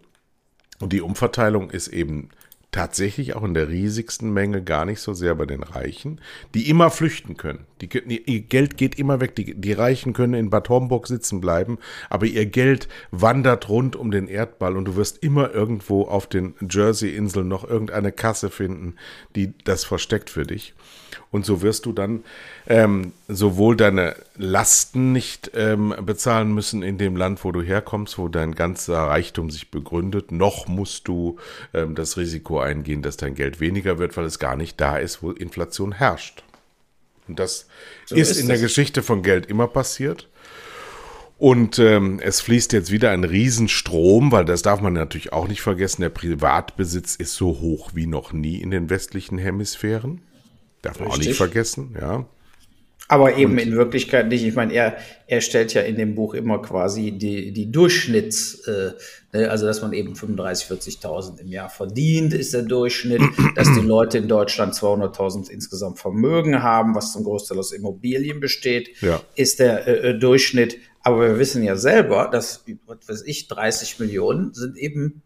[0.79, 2.29] Und die Umverteilung ist eben
[2.71, 6.21] tatsächlich auch in der riesigsten Menge gar nicht so sehr bei den Reichen,
[6.53, 7.65] die immer flüchten können.
[7.81, 7.89] Die,
[8.25, 9.35] ihr Geld geht immer weg.
[9.35, 11.79] Die, die Reichen können in Bad Homburg sitzen bleiben,
[12.09, 16.53] aber ihr Geld wandert rund um den Erdball und du wirst immer irgendwo auf den
[16.69, 18.95] Jersey-Inseln noch irgendeine Kasse finden,
[19.35, 20.73] die das versteckt für dich.
[21.31, 22.23] Und so wirst du dann
[22.67, 28.27] ähm, sowohl deine Lasten nicht ähm, bezahlen müssen in dem Land, wo du herkommst, wo
[28.27, 31.37] dein ganzer Reichtum sich begründet, noch musst du
[31.73, 35.21] ähm, das Risiko eingehen, dass dein Geld weniger wird, weil es gar nicht da ist,
[35.21, 36.43] wo Inflation herrscht.
[37.27, 37.67] Und das
[38.05, 38.59] so ist, ist, in das.
[38.59, 40.27] der Geschichte von Geld immer passiert.
[41.37, 45.61] Und ähm, es fließt jetzt wieder ein Riesenstrom, weil das darf man natürlich auch nicht
[45.61, 46.01] vergessen.
[46.03, 50.21] Der Privatbesitz ist so hoch wie noch nie in den westlichen Hemisphären.
[50.83, 52.25] Darf man auch nicht vergessen, ja.
[53.11, 54.45] Aber eben und, in Wirklichkeit nicht.
[54.45, 54.95] Ich meine, er,
[55.27, 58.91] er stellt ja in dem Buch immer quasi die, die Durchschnitts, äh,
[59.33, 63.21] ne, also dass man eben 35.000, 40.000 im Jahr verdient, ist der Durchschnitt,
[63.55, 69.01] dass die Leute in Deutschland 200.000 insgesamt Vermögen haben, was zum Großteil aus Immobilien besteht,
[69.01, 69.21] ja.
[69.35, 70.77] ist der äh, äh Durchschnitt.
[71.03, 75.21] Aber wir wissen ja selber, dass, was weiß ich, 30 Millionen sind eben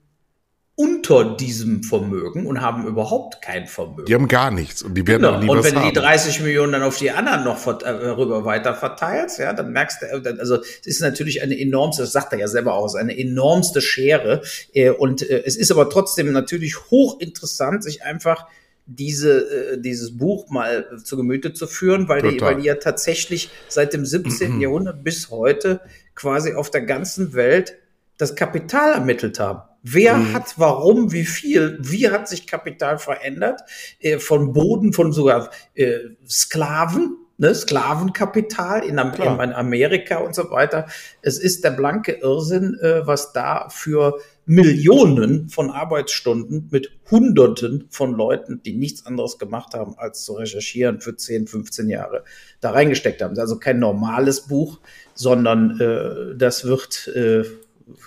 [0.78, 4.06] unter diesem Vermögen und haben überhaupt kein Vermögen.
[4.08, 5.36] Die haben gar nichts und die werden genau.
[5.36, 8.44] auch nie Und wenn du die 30 Millionen dann auf die anderen noch äh, rüber
[8.44, 12.40] weiter verteilst, ja, dann merkst du, also es ist natürlich eine enormste, das sagt er
[12.40, 14.42] ja selber aus, eine enormste Schere.
[14.74, 18.46] Äh, und äh, es ist aber trotzdem natürlich hochinteressant, sich einfach
[18.86, 23.94] diese, dieses Buch mal zu Gemüte zu führen, weil die, weil die ja tatsächlich seit
[23.94, 24.60] dem 17.
[24.62, 25.80] Jahrhundert bis heute
[26.14, 27.78] quasi auf der ganzen Welt
[28.20, 29.62] das Kapital ermittelt haben.
[29.88, 30.34] Wer mhm.
[30.34, 33.62] hat warum, wie viel, wie hat sich Kapital verändert?
[34.00, 40.50] Äh, von Boden, von sogar äh, Sklaven ne, Sklavenkapital in, Am in, Amerika und so
[40.52, 40.88] weiter.
[41.22, 48.14] Es ist der blanke Irrsinn, äh, was da für Millionen von Arbeitsstunden mit Hunderten von
[48.14, 52.24] Leuten, die nichts anderes gemacht haben, als zu recherchieren für 10, 15 Jahre,
[52.60, 53.38] da reingesteckt haben.
[53.38, 54.80] Also kein normales Buch,
[55.16, 57.44] sondern äh, das wird äh,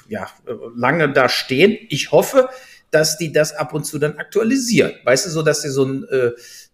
[0.09, 0.29] ja
[0.77, 1.79] lange da stehen.
[1.89, 2.49] Ich hoffe,
[2.91, 4.93] dass die das ab und zu dann aktualisieren.
[5.05, 6.31] Weißt du, so dass sie so ein äh,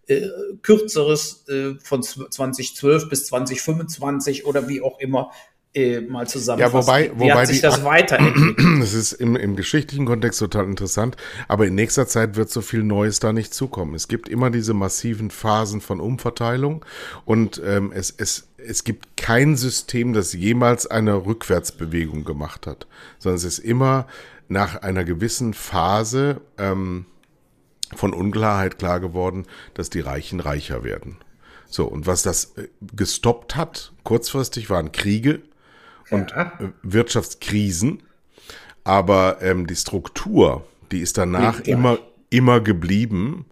[0.06, 0.28] äh,
[0.62, 5.30] kürzeres äh, von 2012 bis 2025 oder wie auch immer
[5.74, 6.76] äh, mal zusammenfassen.
[6.76, 8.80] Ja, wobei, wie wobei hat sich die, das weiterentwickelt?
[8.80, 11.16] Das ist im, im geschichtlichen Kontext total interessant,
[11.48, 13.94] aber in nächster Zeit wird so viel Neues da nicht zukommen.
[13.94, 16.84] Es gibt immer diese massiven Phasen von Umverteilung
[17.24, 22.86] und ähm, es, es, es gibt kein System, das jemals eine Rückwärtsbewegung gemacht hat,
[23.18, 24.06] sondern es ist immer
[24.48, 27.06] nach einer gewissen Phase ähm,
[27.94, 31.16] von Unklarheit klar geworden, dass die Reichen reicher werden.
[31.66, 35.42] So, und was das äh, gestoppt hat, kurzfristig waren Kriege
[36.10, 36.52] und ja.
[36.58, 38.02] Äh, Wirtschaftskrisen,
[38.84, 41.98] aber ähm, die Struktur, die ist danach immer,
[42.30, 43.46] immer geblieben.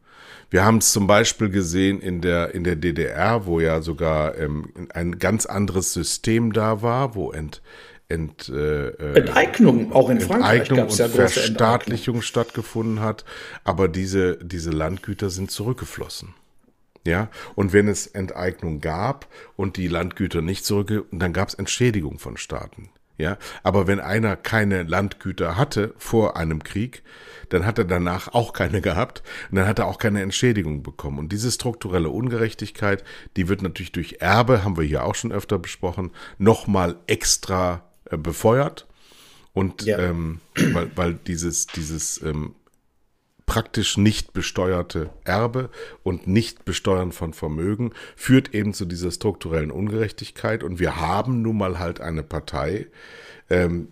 [0.52, 4.70] Wir haben es zum Beispiel gesehen in der, in der DDR, wo ja sogar ähm,
[4.92, 7.62] ein ganz anderes System da war, wo ent,
[8.08, 13.24] Ent, äh, äh, Enteignung, auch in Frankreich Enteignung und ja Verstaatlichung stattgefunden hat,
[13.64, 16.34] aber diese, diese Landgüter sind zurückgeflossen.
[17.06, 22.18] Ja, und wenn es Enteignung gab und die Landgüter nicht zurück, dann gab es Entschädigung
[22.18, 22.90] von Staaten.
[23.22, 27.04] Ja, aber wenn einer keine Landgüter hatte vor einem Krieg,
[27.50, 31.20] dann hat er danach auch keine gehabt und dann hat er auch keine Entschädigung bekommen.
[31.20, 33.04] Und diese strukturelle Ungerechtigkeit,
[33.36, 38.16] die wird natürlich durch Erbe, haben wir hier auch schon öfter besprochen, nochmal extra äh,
[38.16, 38.88] befeuert.
[39.52, 39.98] Und ja.
[40.00, 42.56] ähm, weil, weil dieses, dieses ähm,
[43.52, 45.68] praktisch nicht besteuerte Erbe
[46.02, 50.62] und nicht besteuern von Vermögen führt eben zu dieser strukturellen Ungerechtigkeit.
[50.62, 52.86] Und wir haben nun mal halt eine Partei,
[53.50, 53.88] ähm,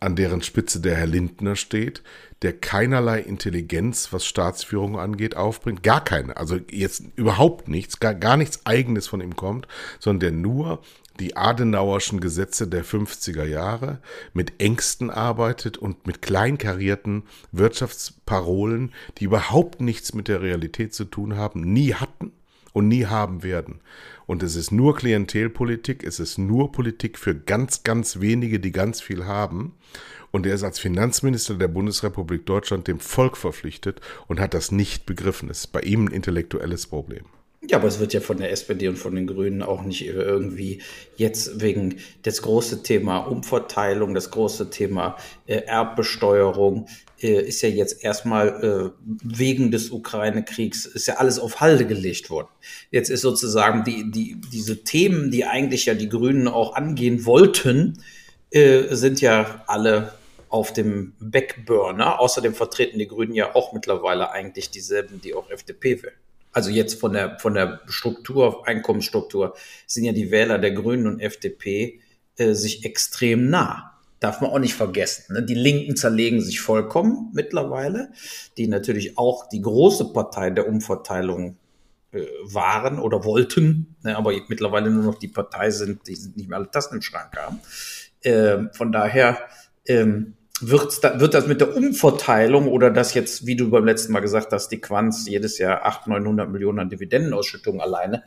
[0.00, 2.02] an deren Spitze der Herr Lindner steht,
[2.42, 5.84] der keinerlei Intelligenz, was Staatsführung angeht, aufbringt.
[5.84, 6.36] Gar keine.
[6.36, 9.68] Also jetzt überhaupt nichts, gar, gar nichts Eigenes von ihm kommt,
[10.00, 10.82] sondern der nur
[11.20, 14.00] die Adenauerschen Gesetze der 50er Jahre
[14.32, 21.36] mit Ängsten arbeitet und mit kleinkarierten Wirtschaftsparolen, die überhaupt nichts mit der Realität zu tun
[21.36, 22.32] haben, nie hatten
[22.72, 23.80] und nie haben werden.
[24.26, 29.00] Und es ist nur Klientelpolitik, es ist nur Politik für ganz, ganz wenige, die ganz
[29.00, 29.74] viel haben.
[30.30, 35.04] Und er ist als Finanzminister der Bundesrepublik Deutschland dem Volk verpflichtet und hat das nicht
[35.04, 35.50] begriffen.
[35.50, 37.24] Es ist bei ihm ein intellektuelles Problem.
[37.68, 40.80] Ja, aber es wird ja von der SPD und von den Grünen auch nicht irgendwie
[41.16, 46.88] jetzt wegen das große Thema Umverteilung, das große Thema äh, Erbbesteuerung
[47.20, 52.30] äh, ist ja jetzt erstmal äh, wegen des Ukraine-Kriegs ist ja alles auf Halde gelegt
[52.30, 52.48] worden.
[52.90, 58.02] Jetzt ist sozusagen die, die, diese Themen, die eigentlich ja die Grünen auch angehen wollten,
[58.52, 60.14] äh, sind ja alle
[60.48, 62.20] auf dem Backburner.
[62.20, 66.12] Außerdem vertreten die Grünen ja auch mittlerweile eigentlich dieselben, die auch FDP will
[66.52, 69.54] also jetzt von der, von der Struktur, Einkommensstruktur,
[69.86, 72.00] sind ja die Wähler der Grünen und FDP
[72.36, 73.86] äh, sich extrem nah.
[74.18, 75.34] Darf man auch nicht vergessen.
[75.34, 75.42] Ne?
[75.42, 78.12] Die Linken zerlegen sich vollkommen mittlerweile,
[78.58, 81.56] die natürlich auch die große Partei der Umverteilung
[82.12, 84.16] äh, waren oder wollten, ne?
[84.16, 87.60] aber mittlerweile nur noch die Partei sind, die nicht mehr alle Tasten im Schrank haben.
[88.22, 89.38] Äh, von daher
[89.86, 94.20] ähm, wird, wird das mit der Umverteilung oder das jetzt, wie du beim letzten Mal
[94.20, 98.24] gesagt hast, die Quanz jedes Jahr 800, 900 Millionen an Dividendenausschüttungen alleine.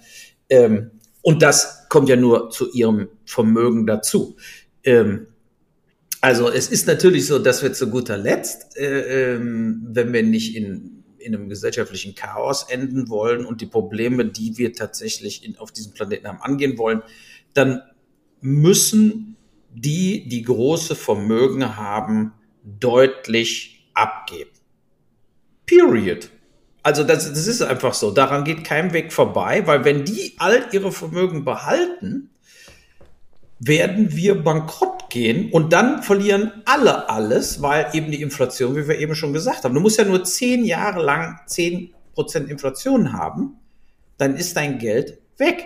[0.50, 0.92] Ähm,
[1.22, 4.36] und das kommt ja nur zu ihrem Vermögen dazu.
[4.84, 5.28] Ähm,
[6.22, 10.56] also es ist natürlich so, dass wir zu guter Letzt, äh, ähm, wenn wir nicht
[10.56, 15.72] in, in einem gesellschaftlichen Chaos enden wollen und die Probleme, die wir tatsächlich in, auf
[15.72, 17.02] diesem Planeten haben, angehen wollen,
[17.54, 17.82] dann
[18.42, 19.33] müssen
[19.74, 22.34] die, die große Vermögen haben,
[22.64, 24.52] deutlich abgeben.
[25.66, 26.30] Period.
[26.82, 28.12] Also das, das ist einfach so.
[28.12, 32.30] Daran geht kein Weg vorbei, weil wenn die all ihre Vermögen behalten,
[33.60, 39.00] werden wir bankrott gehen und dann verlieren alle alles, weil eben die Inflation, wie wir
[39.00, 43.58] eben schon gesagt haben, du musst ja nur zehn Jahre lang zehn Prozent Inflation haben,
[44.18, 45.66] dann ist dein Geld weg.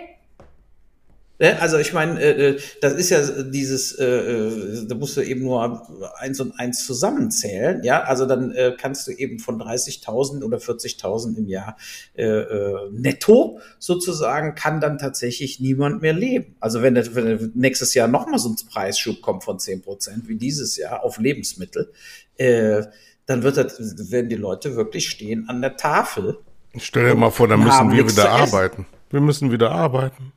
[1.38, 1.60] Ne?
[1.60, 5.42] Also ich meine, äh, äh, das ist ja dieses, äh, äh, da musst du eben
[5.42, 10.58] nur eins und eins zusammenzählen, ja, also dann äh, kannst du eben von 30.000 oder
[10.58, 11.76] 40.000 im Jahr
[12.14, 12.44] äh,
[12.90, 16.56] netto sozusagen, kann dann tatsächlich niemand mehr leben.
[16.58, 20.76] Also wenn, wenn nächstes Jahr nochmal so ein Preisschub kommt von 10 Prozent wie dieses
[20.76, 21.92] Jahr auf Lebensmittel,
[22.36, 22.82] äh,
[23.26, 26.38] dann wird das, werden die Leute wirklich stehen an der Tafel.
[26.76, 28.86] Stell dir mal vor, dann müssen wir wieder arbeiten.
[29.10, 30.32] Wir müssen wieder arbeiten.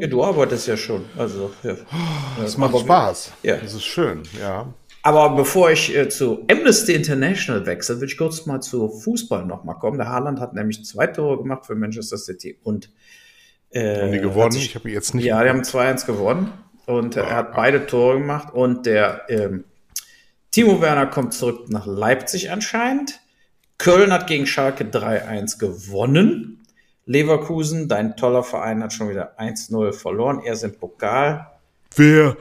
[0.00, 1.04] Ja, du arbeitest ja schon.
[1.16, 1.76] Also, ja.
[2.40, 3.32] Das macht Spaß.
[3.42, 3.56] Ja.
[3.56, 4.72] Das ist schön, ja.
[5.04, 9.76] Aber bevor ich äh, zu Amnesty International wechsle, will ich kurz mal zu Fußball nochmal
[9.78, 9.98] kommen.
[9.98, 12.90] Der Haaland hat nämlich zwei Tore gemacht für Manchester City und
[13.70, 14.52] äh, Haben die gewonnen?
[14.52, 15.24] sich- Ich habe jetzt nicht.
[15.24, 16.52] Ja, die haben 2-1 gewonnen
[16.86, 19.64] und äh, er hat beide Tore gemacht und der ähm,
[20.52, 23.20] Timo Werner kommt zurück nach Leipzig anscheinend.
[23.78, 26.61] Köln hat gegen Schalke 3-1 gewonnen.
[27.06, 30.40] Leverkusen, dein toller Verein, hat schon wieder 1-0 verloren.
[30.44, 31.48] Er ist im Pokal.
[31.96, 32.36] Wer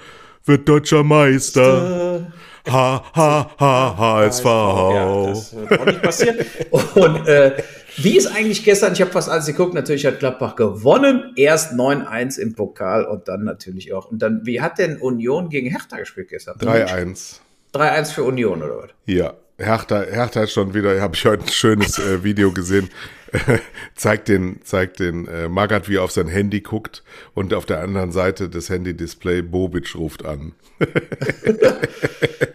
[0.46, 2.32] wird deutscher Meister?
[2.70, 4.46] Ha, ha, ha, HSV.
[4.46, 6.38] Ja, das wird auch nicht passieren.
[6.70, 7.64] Und äh,
[7.98, 12.40] wie ist eigentlich gestern, ich habe fast alles geguckt, natürlich hat Gladbach gewonnen, erst 9-1
[12.40, 14.12] im Pokal und dann natürlich auch.
[14.12, 16.58] Und dann, wie hat denn Union gegen Hertha gespielt gestern?
[16.60, 17.40] 3-1.
[17.74, 18.90] 3-1 für Union, oder was?
[19.06, 22.90] Ja, Hertha, Hertha hat schon wieder, habe ich heute ein schönes äh, Video gesehen,
[23.96, 27.82] zeigt den, zeigt den äh, Magath, wie er auf sein Handy guckt und auf der
[27.82, 30.54] anderen Seite des Handy-Display Bobic ruft an.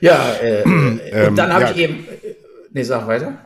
[0.01, 1.71] Ja, äh, äh, und dann habe ja.
[1.71, 2.07] ich eben.
[2.23, 2.35] Äh,
[2.73, 3.39] nee, sag weiter.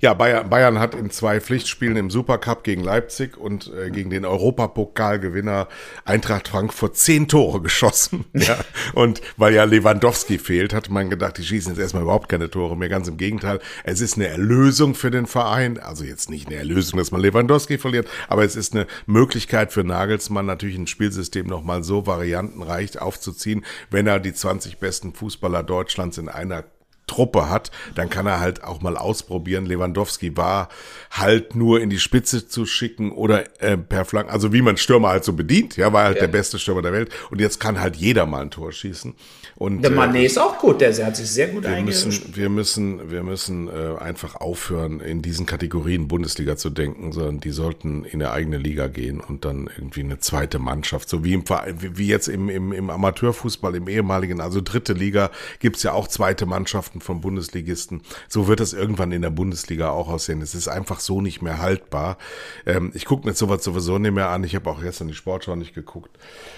[0.00, 4.24] Ja, Bayern, Bayern hat in zwei Pflichtspielen im Supercup gegen Leipzig und äh, gegen den
[4.24, 5.68] Europapokalgewinner
[6.04, 8.24] Eintracht Frankfurt zehn Tore geschossen.
[8.34, 8.58] Ja.
[8.94, 12.76] Und weil ja Lewandowski fehlt, hat man gedacht, die schießen jetzt erstmal überhaupt keine Tore
[12.76, 12.88] mehr.
[12.88, 15.78] Ganz im Gegenteil, es ist eine Erlösung für den Verein.
[15.78, 19.84] Also jetzt nicht eine Erlösung, dass man Lewandowski verliert, aber es ist eine Möglichkeit für
[19.84, 26.18] Nagelsmann, natürlich ein Spielsystem nochmal so variantenreich aufzuziehen, wenn er die 20 besten Fußballer Deutschlands
[26.18, 26.64] in einer
[27.08, 29.66] Truppe hat, dann kann er halt auch mal ausprobieren.
[29.66, 30.68] Lewandowski war
[31.10, 35.08] halt nur in die Spitze zu schicken oder äh, per Flank, also wie man Stürmer
[35.08, 36.22] halt so bedient, ja, war halt Ja.
[36.22, 39.14] der beste Stürmer der Welt und jetzt kann halt jeder mal ein Tor schießen.
[39.56, 42.48] Und Der äh, Mané ist auch gut, der, hat sich sehr gut wir müssen, wir
[42.48, 48.04] müssen, wir müssen äh, einfach aufhören, in diesen Kategorien Bundesliga zu denken, sondern die sollten
[48.04, 51.80] in eine eigene Liga gehen und dann irgendwie eine zweite Mannschaft, so wie im Verein,
[51.80, 56.06] wie wie jetzt im, im, im Amateurfußball, im ehemaligen, also dritte Liga, gibt's ja auch
[56.06, 58.02] zweite Mannschaften von Bundesligisten.
[58.28, 60.42] So wird das irgendwann in der Bundesliga auch aussehen.
[60.42, 62.18] Es ist einfach so nicht mehr haltbar.
[62.66, 64.44] Ähm, ich gucke mir sowas sowieso nicht mehr an.
[64.44, 66.16] Ich habe auch gestern die Sportschau nicht geguckt.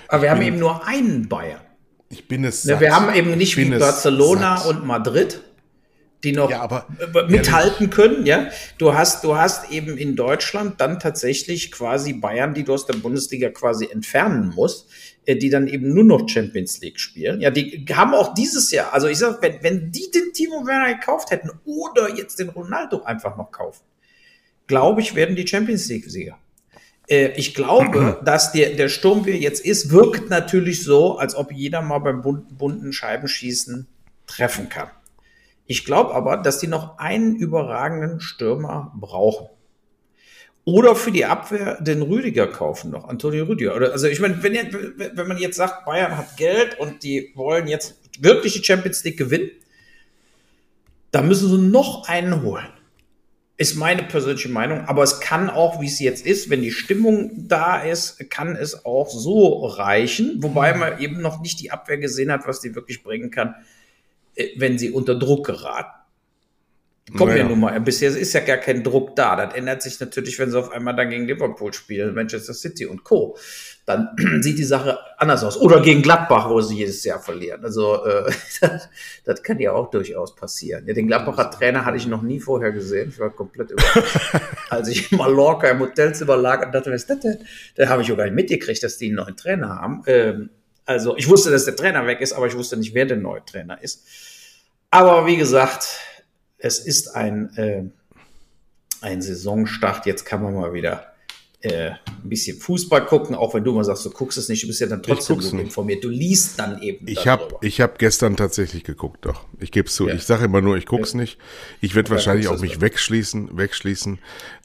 [0.08, 1.60] Aber wir haben eben nur einen Bayern.
[2.08, 2.80] Ich bin es Ne, satt.
[2.80, 4.66] wir haben eben nicht Ich wie Barcelona satt.
[4.66, 5.40] und Madrid,
[6.24, 8.26] die noch Ja, äh, mithalten können.
[8.26, 8.48] Ja,
[8.78, 12.94] du hast, du hast eben in Deutschland dann tatsächlich quasi Bayern, die du aus der
[12.94, 14.88] Bundesliga quasi entfernen musst,
[15.26, 17.40] die dann eben nur noch Champions League spielen.
[17.40, 20.94] Ja, die haben auch dieses Jahr, also ich sag, wenn, wenn die den Timo Werner
[20.94, 23.82] gekauft hätten oder jetzt den Ronaldo einfach noch kaufen,
[24.66, 26.38] glaube ich, werden die Champions League-Sieger.
[27.08, 31.34] Äh, Ich glaube, dass der, der Sturm, wie er jetzt ist, wirkt natürlich so, als
[31.34, 33.86] ob jeder mal beim bun- bunten Scheibenschießen
[34.26, 34.90] treffen kann.
[35.66, 39.48] Ich glaube aber, dass die noch einen überragenden Stürmer brauchen.
[40.70, 43.74] Oder für die Abwehr den Rüdiger kaufen noch, Antonio Rüdiger.
[43.74, 44.54] Oder, also ich meine, wenn,
[45.16, 49.18] wenn man jetzt sagt, Bayern hat Geld und die wollen jetzt wirklich die Champions League
[49.18, 49.50] gewinnen,
[51.10, 52.68] dann müssen sie noch einen holen.
[53.56, 57.48] Ist meine persönliche Meinung, aber es kann auch, wie es jetzt ist, wenn die Stimmung
[57.48, 62.30] da ist, kann es auch so reichen, wobei man eben noch nicht die Abwehr gesehen
[62.30, 63.56] hat, was die wirklich bringen kann,
[64.36, 65.99] äh, wenn sie unter Druck geraten.
[67.16, 67.42] Kommen Naja.
[67.42, 69.34] ja nun mal, bisher ist ja gar kein Druck da.
[69.36, 73.04] Das ändert sich natürlich, wenn sie auf einmal dann gegen Liverpool spielen, Manchester City und
[73.04, 73.36] Co.
[73.86, 74.10] Dann
[74.42, 75.56] sieht die Sache anders aus.
[75.56, 77.64] Oder gegen Gladbach, wo sie jedes Jahr verlieren.
[77.64, 78.88] Also äh, das,
[79.24, 80.86] das kann ja auch durchaus passieren.
[80.86, 83.08] Ja, den Gladbacher Trainer hatte ich noch nie vorher gesehen.
[83.08, 84.18] Ich war komplett überrascht.
[84.70, 87.38] Als ich in Mallorca im Hotelzimmer lag und dachte, was ist das denn?
[87.76, 90.02] Da habe ich auch gar nicht mitgekriegt, dass die einen neuen Trainer haben.
[90.06, 90.50] Ähm,
[90.86, 93.44] also ich wusste, dass der Trainer weg ist, aber ich wusste nicht, wer der neue
[93.44, 94.04] Trainer ist.
[94.90, 95.86] Aber wie gesagt,
[96.60, 97.82] es ist ein, äh,
[99.00, 100.06] ein Saisonstart.
[100.06, 101.10] Jetzt kann man mal wieder
[101.62, 104.66] äh, ein bisschen Fußball gucken, auch wenn du mal sagst, du guckst es nicht, du
[104.66, 105.52] bist ja dann trotzdem nicht.
[105.52, 106.04] informiert.
[106.04, 107.06] Du liest dann eben.
[107.06, 109.44] Ich habe ich hab gestern tatsächlich geguckt, doch.
[109.58, 110.08] Ich gebe zu.
[110.08, 110.14] Ja.
[110.14, 111.38] Ich sage immer nur, ich guck's nicht.
[111.80, 114.18] Ich werde wahrscheinlich auch mich wegschließen, wegschließen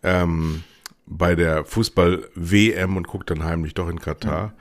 [0.03, 0.63] ähm,
[1.05, 4.53] bei der Fußball-WM und guck dann heimlich doch in Katar.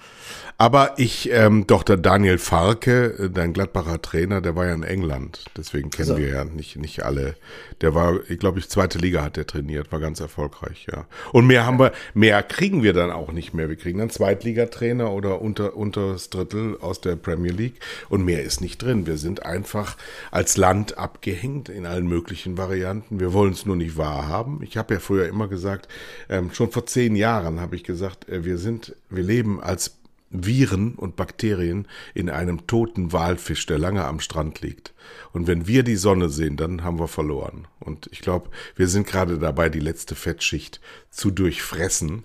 [0.57, 4.85] Aber ich, ähm, doch der Daniel Farke, äh, dein Gladbacher Trainer, der war ja in
[4.85, 5.45] England.
[5.57, 6.17] Deswegen kennen So.
[6.17, 7.35] wir ja nicht, nicht alle.
[7.81, 11.07] Der war, ich glaube, ich zweite Liga hat der trainiert, war ganz erfolgreich, ja.
[11.33, 13.69] Und mehr haben wir, mehr kriegen wir dann auch nicht mehr.
[13.69, 18.61] Wir kriegen dann Zweitligatrainer oder unter, unteres Drittel aus der Premier League und mehr ist
[18.61, 19.07] nicht drin.
[19.07, 19.97] Wir sind einfach
[20.31, 23.19] als Land abgehängt in allen möglichen Varianten.
[23.19, 24.61] Wir wollen es nur nicht wahrhaben.
[24.63, 25.89] Ich habe ja früher immer gesagt,
[26.29, 29.97] ähm, schon vor zehn Jahren habe ich gesagt, äh, wir sind, wir leben als
[30.35, 34.93] Viren und Bakterien in einem toten Walfisch, der lange am Strand liegt.
[35.33, 37.67] Und wenn wir die Sonne sehen, dann haben wir verloren.
[37.81, 40.81] Und ich glaube, wir sind gerade dabei, die letzte Fettschicht
[41.11, 42.25] zu durchfressen.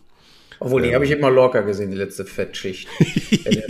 [0.62, 2.90] Obwohl, die habe ich immer locker gesehen, die letzte Fettschicht.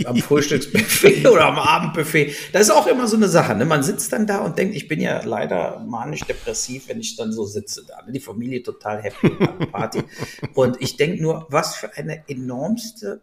[0.04, 2.34] am Frühstücksbuffet oder am Abendbuffet.
[2.52, 3.54] Das ist auch immer so eine Sache.
[3.54, 3.64] Ne?
[3.64, 7.44] Man sitzt dann da und denkt, ich bin ja leider manisch-depressiv, wenn ich dann so
[7.44, 8.02] sitze da.
[8.04, 8.12] Ne?
[8.12, 9.30] Die Familie total happy
[9.66, 10.02] Party.
[10.54, 13.20] Und ich denke nur, was für eine enormste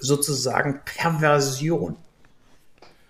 [0.00, 1.96] sozusagen Perversion.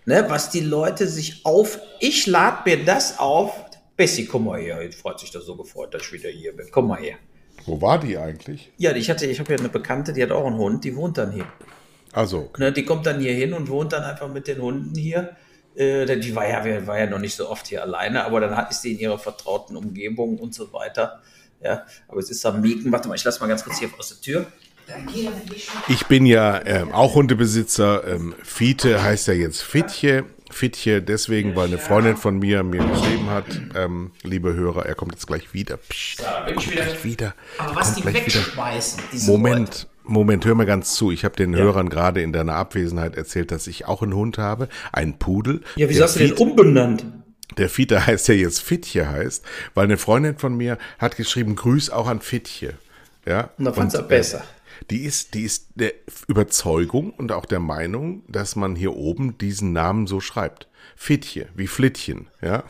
[0.05, 0.25] Ne?
[0.29, 3.53] Was die Leute sich auf, ich lade mir das auf,
[3.97, 4.81] Bessie, komm mal her.
[4.83, 6.67] Jetzt freut sich das so gefreut, dass ich wieder hier bin.
[6.71, 7.15] Komm mal her.
[7.65, 8.71] Wo war die eigentlich?
[8.77, 11.17] Ja, ich hatte, ich habe ja eine Bekannte, die hat auch einen Hund, die wohnt
[11.17, 11.47] dann hier.
[12.11, 12.49] Also.
[12.57, 15.35] Ne, die kommt dann hier hin und wohnt dann einfach mit den Hunden hier.
[15.75, 18.81] Äh, die war ja, war ja noch nicht so oft hier alleine, aber dann ist
[18.81, 21.21] sie in ihrer vertrauten Umgebung und so weiter.
[21.61, 22.91] Ja, aber es ist am Mieten.
[22.91, 24.45] Warte mal, ich lasse mal ganz kurz hier aus der Tür.
[25.87, 28.07] Ich bin ja ähm, auch Hundebesitzer.
[28.07, 30.25] Ähm, Fiete heißt ja jetzt Fitje.
[30.51, 35.13] Fitje deswegen, weil eine Freundin von mir mir geschrieben hat, ähm, liebe Hörer, er kommt
[35.13, 35.77] jetzt gleich wieder.
[35.77, 36.83] Psst, ich wieder.
[36.83, 37.35] Gleich wieder.
[37.57, 39.87] Aber was die wegschmeißen, diese Moment.
[40.07, 41.11] Moment, hör mal ganz zu.
[41.11, 41.59] Ich habe den ja.
[41.59, 45.61] Hörern gerade in deiner Abwesenheit erzählt, dass ich auch einen Hund habe, einen Pudel.
[45.77, 47.05] Ja, wie hast du den umbenannt?
[47.57, 51.89] Der Fiete heißt ja jetzt Fitje heißt, weil eine Freundin von mir hat geschrieben, Grüß
[51.89, 52.75] auch an Fitje.
[53.25, 53.49] Ja.
[53.57, 54.43] Und da fand er besser.
[54.89, 55.93] Die ist, die ist der
[56.27, 60.67] Überzeugung und auch der Meinung, dass man hier oben diesen Namen so schreibt.
[60.95, 62.63] Fitje, wie Flittchen, ja.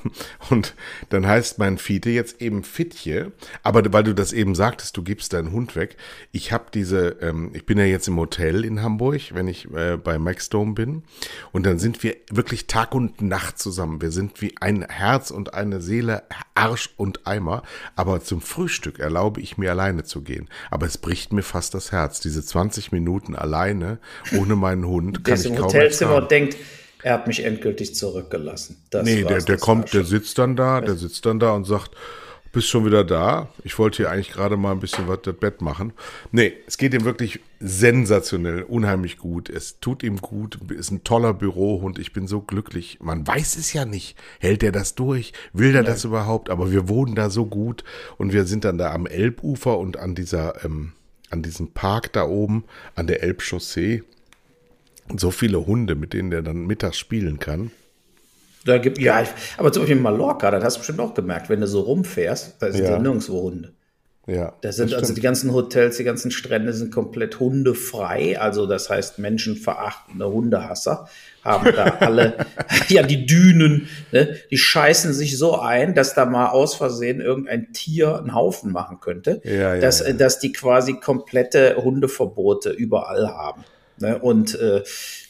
[0.49, 0.75] Und
[1.09, 3.31] dann heißt mein Fiete jetzt eben Fitje,
[3.63, 5.95] aber weil du das eben sagtest, du gibst deinen Hund weg.
[6.31, 9.97] Ich habe diese, ähm, ich bin ja jetzt im Hotel in Hamburg, wenn ich äh,
[9.97, 11.03] bei Maxdome bin,
[11.51, 14.01] und dann sind wir wirklich Tag und Nacht zusammen.
[14.01, 16.23] Wir sind wie ein Herz und eine Seele,
[16.55, 17.63] Arsch und Eimer.
[17.95, 20.49] Aber zum Frühstück erlaube ich mir alleine zu gehen.
[20.71, 22.19] Aber es bricht mir fast das Herz.
[22.19, 23.99] Diese 20 Minuten alleine
[24.37, 26.57] ohne meinen Hund kann ich im kaum Hotelzimmer denkt,
[27.05, 28.77] er hat mich endgültig zurückgelassen.
[28.89, 31.91] Das nee, der, der kommt, der sitzt dann da, der sitzt dann da und sagt,
[32.51, 33.49] bist schon wieder da.
[33.63, 35.93] Ich wollte hier eigentlich gerade mal ein bisschen was das Bett machen.
[36.31, 39.51] Nee, es geht ihm wirklich sensationell, unheimlich gut.
[39.51, 41.99] Es tut ihm gut, ist ein toller Bürohund.
[41.99, 42.97] Ich bin so glücklich.
[43.01, 44.17] Man weiß es ja nicht.
[44.39, 45.31] Hält er das durch?
[45.53, 45.91] Will der Nein.
[45.91, 46.49] das überhaupt?
[46.49, 47.83] Aber wir wohnen da so gut
[48.17, 50.93] und wir sind dann da am Elbufer und an dieser, ähm,
[51.29, 52.63] an diesem Park da oben,
[52.95, 54.01] an der Elbchaussee
[55.17, 57.71] so viele Hunde, mit denen der dann mittags spielen kann.
[58.65, 61.49] Da gibt, ja, ich, aber zum Beispiel in Mallorca, das hast du bestimmt auch gemerkt,
[61.49, 63.73] wenn du so rumfährst, da sind ja, nirgendwo Hunde.
[64.27, 64.53] Ja.
[64.61, 68.39] Das sind also die ganzen Hotels, die ganzen Strände sind komplett hundefrei.
[68.39, 71.07] Also das heißt, menschenverachtende Hundehasser
[71.43, 72.37] haben da alle,
[72.87, 77.71] ja, die Dünen, ne, die scheißen sich so ein, dass da mal aus Versehen irgendein
[77.71, 79.41] Tier einen Haufen machen könnte.
[79.43, 80.13] Ja, ja, dass, ja.
[80.13, 83.63] dass die quasi komplette Hundeverbote überall haben.
[83.97, 84.19] Ne?
[84.19, 84.83] Und äh,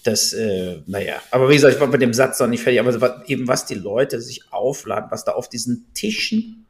[0.03, 3.24] das, äh, naja, aber wie gesagt, ich war mit dem Satz noch nicht fertig, aber
[3.28, 6.66] eben was die Leute sich aufladen, was da auf diesen Tischen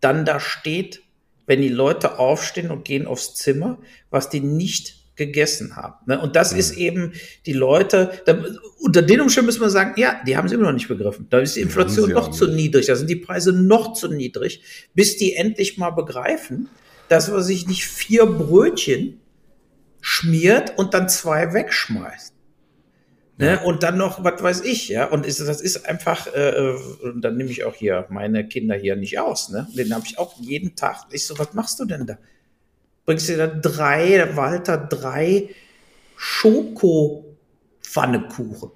[0.00, 1.02] dann da steht,
[1.46, 3.78] wenn die Leute aufstehen und gehen aufs Zimmer,
[4.10, 5.94] was die nicht gegessen haben.
[6.06, 6.20] Ne?
[6.20, 6.58] Und das mhm.
[6.58, 7.12] ist eben
[7.46, 8.42] die Leute, da,
[8.80, 11.26] unter den Umständen müssen wir sagen, ja, die haben es immer noch nicht begriffen.
[11.30, 14.62] Da ist die Inflation noch zu niedrig, da sind die Preise noch zu niedrig,
[14.94, 16.68] bis die endlich mal begreifen,
[17.08, 19.20] dass man sich nicht vier Brötchen
[20.06, 22.34] schmiert und dann zwei wegschmeißt.
[23.38, 23.58] Ne?
[23.64, 25.06] Und dann noch, was weiß ich, ja.
[25.06, 28.76] Und ist, das ist einfach, äh, äh, und dann nehme ich auch hier meine Kinder
[28.76, 29.66] hier nicht aus, ne?
[29.74, 31.06] Den habe ich auch jeden Tag.
[31.10, 32.18] Ich so, was machst du denn da?
[33.06, 35.48] Bringst du da drei, Walter, drei
[36.16, 38.72] Schoko-Pfannekuchen.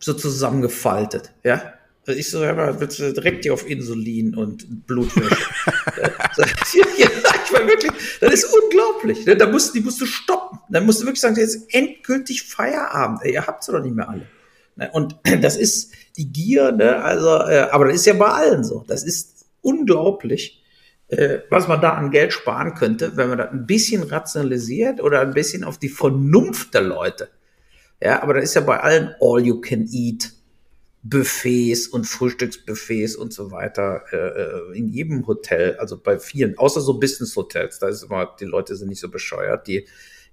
[0.00, 1.74] So zusammengefaltet, ja.
[2.04, 5.30] Also ich so, ja, direkt hier auf Insulin und Blutwäsche.
[6.98, 7.06] ja,
[7.44, 9.24] ich war wirklich, das ist unglaublich.
[9.24, 9.36] Ne?
[9.36, 10.58] Da musst, die musst du stoppen.
[10.68, 13.24] Dann musst du wirklich sagen, jetzt endgültig Feierabend.
[13.24, 14.26] Ihr habt sie doch nicht mehr alle.
[14.76, 14.90] Ne?
[14.92, 16.96] Und das ist die Gier, ne?
[16.96, 18.84] also, äh, aber das ist ja bei allen so.
[18.88, 20.62] Das ist unglaublich,
[21.08, 25.20] äh, was man da an Geld sparen könnte, wenn man das ein bisschen rationalisiert oder
[25.20, 27.28] ein bisschen auf die Vernunft der Leute.
[28.00, 30.32] Ja, aber das ist ja bei allen All You Can Eat
[31.02, 36.80] Buffets und Frühstücksbuffets und so weiter äh, äh, in jedem Hotel, also bei vielen, außer
[36.80, 39.86] so Business Hotels, da ist immer, die Leute sind nicht so bescheuert, die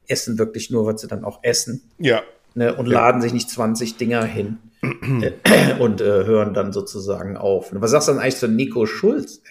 [0.07, 1.81] essen wirklich nur, was sie dann auch essen.
[1.97, 2.21] Ja.
[2.55, 2.93] Ne, und ja.
[2.93, 4.57] laden sich nicht 20 Dinger hin
[5.79, 7.69] und äh, hören dann sozusagen auf.
[7.71, 9.41] Was sagst du dann eigentlich zu Nico Schulz?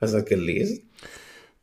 [0.00, 0.90] Hast du das gelesen?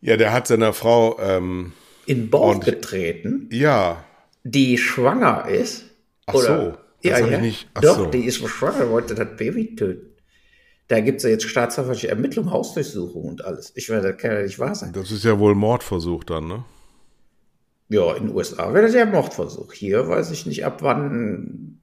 [0.01, 1.73] Ja, der hat seiner Frau ähm,
[2.05, 3.49] in Bord getreten.
[3.51, 4.03] Ja.
[4.43, 5.85] Die schwanger ist.
[6.25, 6.77] Ach so.
[7.03, 7.41] Das ja, ja.
[7.41, 8.05] Nicht, Doch, so.
[8.05, 10.07] die ist schwanger, wollte das Baby töten.
[10.87, 13.71] Da gibt es ja jetzt staatsanwaltliche Ermittlungen, Hausdurchsuchung und alles.
[13.75, 14.91] Ich werde, das kann ja nicht wahr sein.
[14.93, 16.65] Das ist ja wohl Mordversuch dann, ne?
[17.87, 19.73] Ja, in den USA wäre das ja Mordversuch.
[19.73, 21.81] Hier weiß ich nicht, ab wann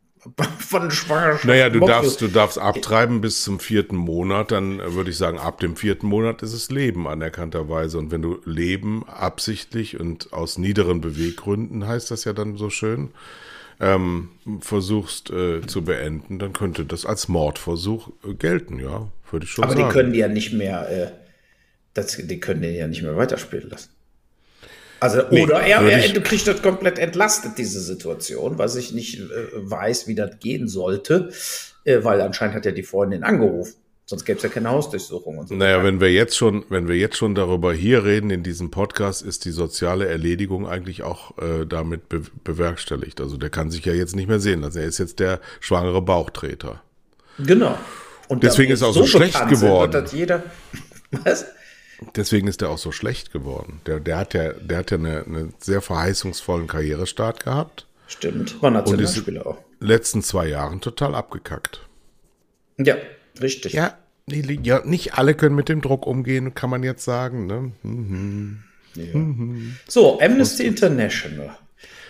[0.58, 1.44] von Schwangerschaft.
[1.44, 5.60] Naja, du darfst, du darfst abtreiben bis zum vierten Monat, dann würde ich sagen, ab
[5.60, 7.98] dem vierten Monat ist es Leben anerkannterweise.
[7.98, 13.10] Und wenn du Leben absichtlich und aus niederen Beweggründen, heißt das ja dann so schön,
[13.80, 19.52] ähm, versuchst äh, zu beenden, dann könnte das als Mordversuch äh, gelten, ja, würde ich
[19.52, 19.88] schon Aber sagen.
[19.88, 21.10] die können die ja nicht mehr, äh,
[21.94, 23.90] das, die können den ja nicht mehr weiterspielen lassen.
[25.00, 29.20] Also, Nee, oder er, er, du kriegst das komplett entlastet, diese Situation, was ich nicht
[29.20, 31.30] äh, weiß, wie das gehen sollte,
[31.84, 33.74] äh, weil anscheinend hat ja die Freundin angerufen.
[34.09, 35.54] Sonst gäbe es ja keine Hausdurchsuchung und so.
[35.54, 39.20] Naja, wenn wir jetzt schon, wenn wir jetzt schon darüber hier reden in diesem Podcast,
[39.20, 43.20] ist die soziale Erledigung eigentlich auch äh, damit be bewerkstelligt.
[43.20, 44.78] Also der kann sich ja jetzt nicht mehr sehen lassen.
[44.78, 46.80] Er ist jetzt der schwangere Bauchtreter.
[47.38, 47.78] Genau.
[48.28, 49.92] Und Deswegen ist er auch wir so schlecht sind, geworden.
[49.92, 50.42] das jeder,
[51.11, 51.44] was?
[52.16, 53.82] Deswegen ist er auch so schlecht geworden.
[53.84, 57.86] Der, der hat ja, der hat ja eine, eine sehr verheißungsvollen Karrierestart gehabt.
[58.06, 59.59] Stimmt, war Nationalspieler auch.
[59.80, 61.86] Letzten zwei Jahren total abgekackt.
[62.78, 62.96] Ja,
[63.43, 63.72] richtig.
[63.72, 67.47] Ja, die, ja, nicht alle können mit dem Druck umgehen, kann man jetzt sagen.
[67.47, 67.72] Ne?
[69.86, 71.57] So, Amnesty International.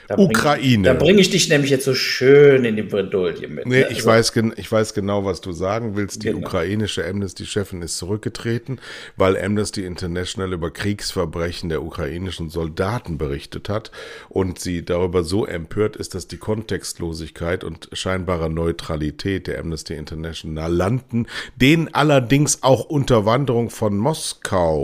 [0.08, 0.84] Da bring- Ukraine.
[0.88, 3.66] Da bringe ich dich nämlich jetzt so schön in die Bredouille mit.
[3.66, 3.88] Nee, ne?
[3.90, 6.22] ich, Also, weiß, ich weiß genau, was du sagen willst.
[6.24, 6.38] Die Genau.
[6.46, 8.80] ukrainische Amnesty-Chefin ist zurückgetreten,
[9.16, 13.90] weil Amnesty International über Kriegsverbrechen der ukrainischen Soldaten berichtet hat
[14.30, 20.72] und sie darüber so empört ist, dass die Kontextlosigkeit und scheinbare Neutralität der Amnesty International
[20.72, 24.78] landen, denen allerdings auch Unterwanderung von Moskau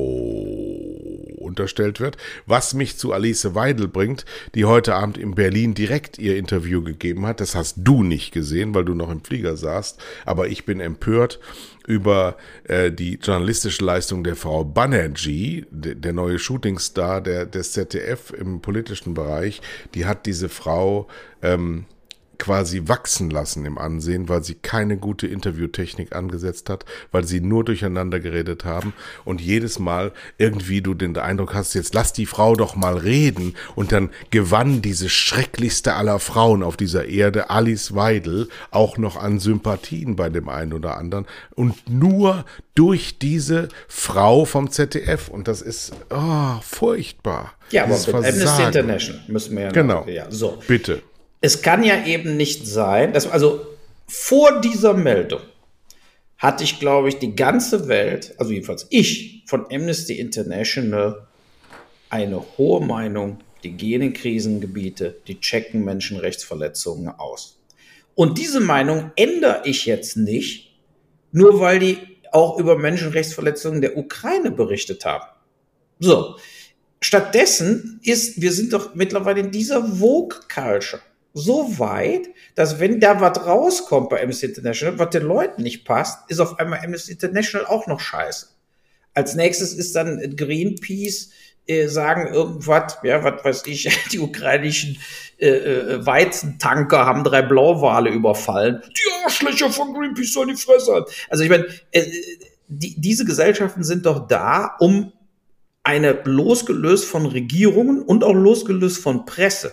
[1.44, 2.16] unterstellt wird,
[2.46, 4.24] was mich zu Alice Weidel bringt,
[4.54, 7.40] die heute Abend in Berlin direkt ihr Interview gegeben hat.
[7.40, 11.40] Das hast du nicht gesehen, weil du noch im Flieger saßt, aber ich bin empört
[11.86, 18.32] über äh, die journalistische Leistung der Frau Banerjee, de, der neue Shootingstar der, des ZDF
[18.32, 19.60] im politischen Bereich.
[19.94, 21.08] Die hat diese Frau
[21.42, 21.84] ähm,
[22.38, 27.64] quasi wachsen lassen im Ansehen, weil sie keine gute Interviewtechnik angesetzt hat, weil sie nur
[27.64, 28.92] durcheinander geredet haben
[29.24, 33.54] und jedes Mal irgendwie du den Eindruck hast, jetzt lass die Frau doch mal reden
[33.74, 39.38] und dann gewann diese schrecklichste aller Frauen auf dieser Erde, Alice Weidel, auch noch an
[39.38, 45.62] Sympathien bei dem einen oder anderen und nur durch diese Frau vom ZDF und das
[45.62, 47.54] ist oh, furchtbar.
[47.70, 48.62] ja, aber mit Amnesty.
[48.64, 50.06] International müssen wir ja noch- Genau.
[50.08, 50.58] Ja, so.
[50.66, 51.02] Bitte.
[51.44, 53.66] Es kann ja eben nicht sein, dass also
[54.06, 55.42] vor dieser Meldung
[56.38, 61.26] hatte ich, glaube ich, die ganze Welt, also jedenfalls ich von Amnesty International,
[62.08, 67.60] eine hohe Meinung, die gehen in Krisengebiete, die checken Menschenrechtsverletzungen aus.
[68.14, 70.74] Und diese Meinung ändere ich jetzt nicht,
[71.30, 71.98] nur weil die
[72.32, 75.26] auch über Menschenrechtsverletzungen der Ukraine berichtet haben.
[75.98, 76.36] So.
[77.02, 81.02] Stattdessen ist, wir sind doch mittlerweile in dieser Vogue-Culture
[81.34, 86.30] so weit, dass wenn da was rauskommt bei Amnesty International, was den Leuten nicht passt,
[86.30, 88.46] ist auf einmal Amnesty International auch noch scheiße.
[89.14, 91.30] Als nächstes ist dann Greenpeace,
[91.66, 94.96] äh, sagen irgendwas, ja, was weiß ich, die ukrainischen
[95.38, 98.82] äh, äh, Weizentanker haben drei Blauwale überfallen.
[98.88, 101.10] Die Arschlöcher von Greenpeace sollen die Fresse halten.
[101.30, 102.04] Also ich meine, äh,
[102.68, 105.12] die, diese Gesellschaften sind doch da, um
[105.82, 109.72] eine losgelöst von Regierungen und auch losgelöst von Presse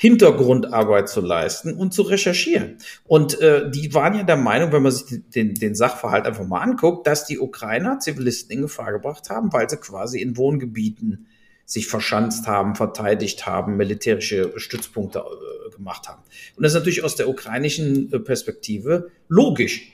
[0.00, 2.78] Hintergrundarbeit zu leisten und zu recherchieren.
[3.04, 6.62] Und äh, die waren ja der Meinung, wenn man sich den, den Sachverhalt einfach mal
[6.62, 11.26] anguckt, dass die Ukrainer Zivilisten in Gefahr gebracht haben, weil sie quasi in Wohngebieten
[11.66, 16.22] sich verschanzt haben, verteidigt haben, militärische Stützpunkte äh, gemacht haben.
[16.56, 19.92] Und das ist natürlich aus der ukrainischen äh, Perspektive logisch.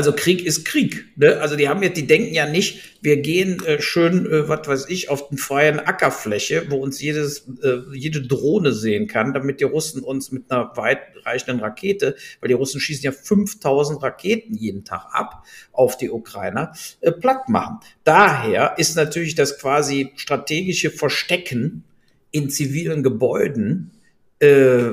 [0.00, 1.04] Also Krieg ist Krieg.
[1.16, 1.42] Ne?
[1.42, 4.86] Also die haben jetzt, die denken ja nicht, wir gehen äh, schön, äh, was weiß
[4.88, 9.64] ich, auf den freien Ackerfläche, wo uns jedes, äh, jede Drohne sehen kann, damit die
[9.64, 15.04] Russen uns mit einer weitreichenden Rakete, weil die Russen schießen ja 5000 Raketen jeden Tag
[15.12, 16.72] ab auf die Ukrainer,
[17.02, 17.80] äh, platt machen.
[18.02, 21.84] Daher ist natürlich das quasi strategische Verstecken
[22.30, 23.90] in zivilen Gebäuden
[24.38, 24.92] äh,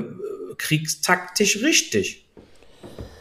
[0.58, 2.27] kriegstaktisch richtig.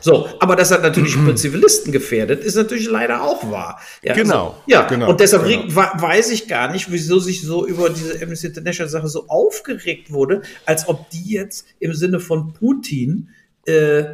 [0.07, 3.81] So, aber dass er natürlich Zivilisten gefährdet, ist natürlich leider auch wahr.
[4.01, 5.75] Ja, Genau, Also, ja, genau, und deshalb genau.
[5.75, 10.43] weiß ich gar nicht, wieso sich so über diese Amnesty International Sache so aufgeregt wurde,
[10.65, 13.31] als ob die jetzt im Sinne von Putin
[13.65, 14.05] äh,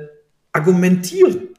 [0.51, 1.49] argumentieren.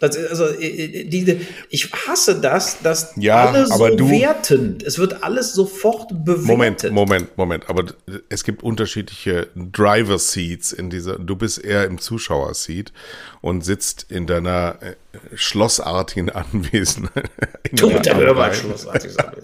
[0.00, 1.38] Das ist also, äh, diese,
[1.70, 6.44] ich hasse das, dass Ja, alle so du- wertend, es wird alles sofort bewertet.
[6.46, 7.70] Moment, Moment, Moment.
[7.70, 7.84] Aber
[8.28, 11.18] es gibt unterschiedliche Driver Seats in dieser.
[11.18, 12.92] Du bist eher im Zuschauerseat
[13.40, 14.94] und sitzt in deiner äh,
[15.36, 17.30] schlossartigen Anwesenheit.
[17.72, 19.36] Du, als ich sage.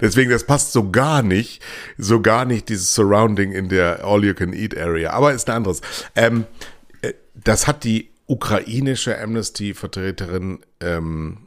[0.00, 1.62] Deswegen, das passt so gar nicht,
[1.98, 5.10] so gar nicht dieses Surrounding in der All-You-Can-Eat-Area.
[5.10, 5.80] Aber ist ein anderes.
[6.16, 6.46] Ähm,
[7.34, 11.38] das hat die ukrainische Amnesty-Vertreterin ähm,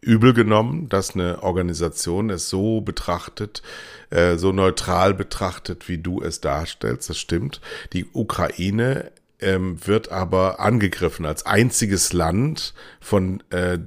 [0.00, 3.62] übel genommen, dass eine Organisation es so betrachtet,
[4.08, 7.10] äh, so neutral betrachtet, wie du es darstellst.
[7.10, 7.60] Das stimmt.
[7.92, 13.78] Die Ukraine ähm, wird aber angegriffen als einziges Land von äh,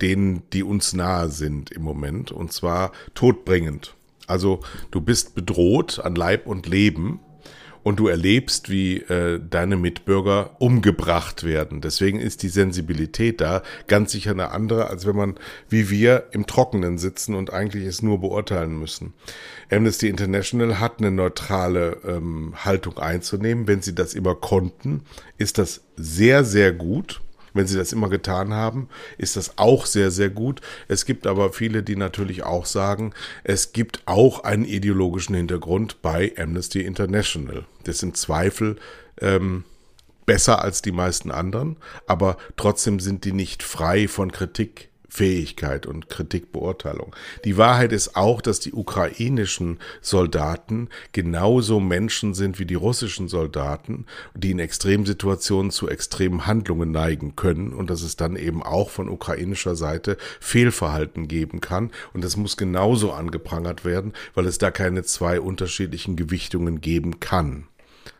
[0.00, 3.94] denen, die uns nahe sind im Moment, und zwar todbringend.
[4.26, 7.20] Also du bist bedroht an Leib und Leben
[7.82, 11.80] und du erlebst, wie äh, deine Mitbürger umgebracht werden.
[11.80, 15.34] Deswegen ist die Sensibilität da ganz sicher eine andere, als wenn man
[15.68, 19.14] wie wir im Trockenen sitzen und eigentlich es nur beurteilen müssen.
[19.70, 23.66] Amnesty International hat eine neutrale ähm, Haltung einzunehmen.
[23.66, 25.02] Wenn sie das immer konnten,
[25.38, 27.20] ist das sehr, sehr gut.
[27.54, 28.88] Wenn sie das immer getan haben,
[29.18, 30.60] ist das auch sehr, sehr gut.
[30.88, 33.12] Es gibt aber viele, die natürlich auch sagen,
[33.44, 37.64] es gibt auch einen ideologischen Hintergrund bei Amnesty International.
[37.84, 38.76] Das im Zweifel
[39.20, 39.64] ähm,
[40.26, 41.76] besser als die meisten anderen,
[42.06, 47.14] aber trotzdem sind die nicht frei von Kritik Fähigkeit und Kritikbeurteilung.
[47.44, 54.06] Die Wahrheit ist auch, dass die ukrainischen Soldaten genauso Menschen sind wie die russischen Soldaten,
[54.34, 59.10] die in Extremsituationen zu extremen Handlungen neigen können und dass es dann eben auch von
[59.10, 61.90] ukrainischer Seite Fehlverhalten geben kann.
[62.14, 67.66] Und das muss genauso angeprangert werden, weil es da keine zwei unterschiedlichen Gewichtungen geben kann.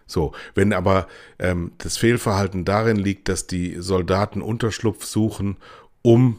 [0.07, 5.57] So, wenn aber ähm, das Fehlverhalten darin liegt, dass die Soldaten Unterschlupf suchen,
[6.03, 6.38] um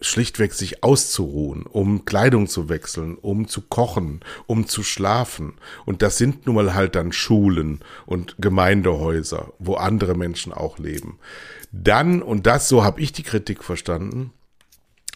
[0.00, 5.54] schlichtweg sich auszuruhen, um Kleidung zu wechseln, um zu kochen, um zu schlafen.
[5.86, 11.18] Und das sind nun mal halt dann Schulen und Gemeindehäuser, wo andere Menschen auch leben.
[11.72, 14.32] Dann, und das, so habe ich die Kritik verstanden,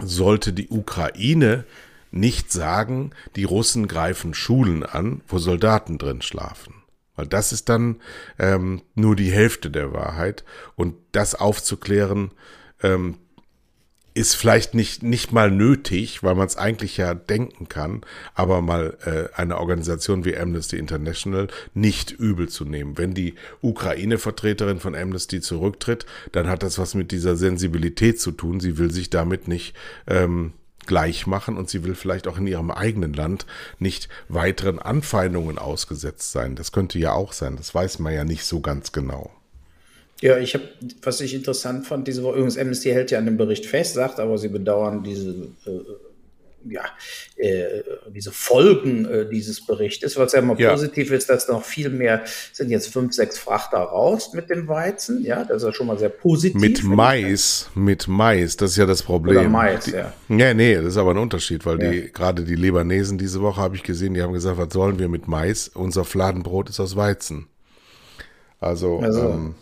[0.02, 1.64] sollte die Ukraine
[2.10, 6.74] nicht sagen, die Russen greifen Schulen an, wo Soldaten drin schlafen.
[7.14, 8.00] Weil das ist dann
[8.38, 10.44] ähm, nur die Hälfte der Wahrheit.
[10.76, 12.32] Und das aufzuklären,
[12.82, 13.16] ähm,
[14.14, 18.02] ist vielleicht nicht, nicht mal nötig, weil man es eigentlich ja denken kann,
[18.34, 22.98] aber mal äh, eine Organisation wie Amnesty International nicht übel zu nehmen.
[22.98, 28.60] Wenn die Ukraine-Vertreterin von Amnesty zurücktritt, dann hat das was mit dieser Sensibilität zu tun.
[28.60, 29.74] Sie will sich damit nicht
[30.06, 30.52] ähm,
[30.86, 33.46] gleich machen und sie will vielleicht auch in ihrem eigenen Land
[33.78, 36.54] nicht weiteren Anfeindungen ausgesetzt sein.
[36.54, 37.56] Das könnte ja auch sein.
[37.56, 39.30] Das weiß man ja nicht so ganz genau.
[40.22, 40.64] Ja, ich habe,
[41.02, 44.20] was ich interessant fand, diese Woche, übrigens Amnesty hält ja an dem Bericht fest, sagt
[44.20, 45.30] aber, sie bedauern diese,
[45.66, 45.80] äh,
[46.64, 46.82] ja,
[47.34, 50.70] äh, diese Folgen äh, dieses Berichtes, was ja immer ja.
[50.70, 55.24] positiv ist, dass noch viel mehr, sind jetzt fünf, sechs Frachter raus mit dem Weizen,
[55.24, 56.60] ja, das ist ja schon mal sehr positiv.
[56.60, 59.38] Mit Mais, mit Mais, das ist ja das Problem.
[59.38, 60.12] Oder Mais, die, ja.
[60.28, 61.90] Ja, nee, das ist aber ein Unterschied, weil ja.
[61.90, 65.08] die, gerade die Libanesen diese Woche habe ich gesehen, die haben gesagt, was sollen wir
[65.08, 65.66] mit Mais?
[65.66, 67.48] Unser Fladenbrot ist aus Weizen.
[68.60, 69.54] Also, also ähm,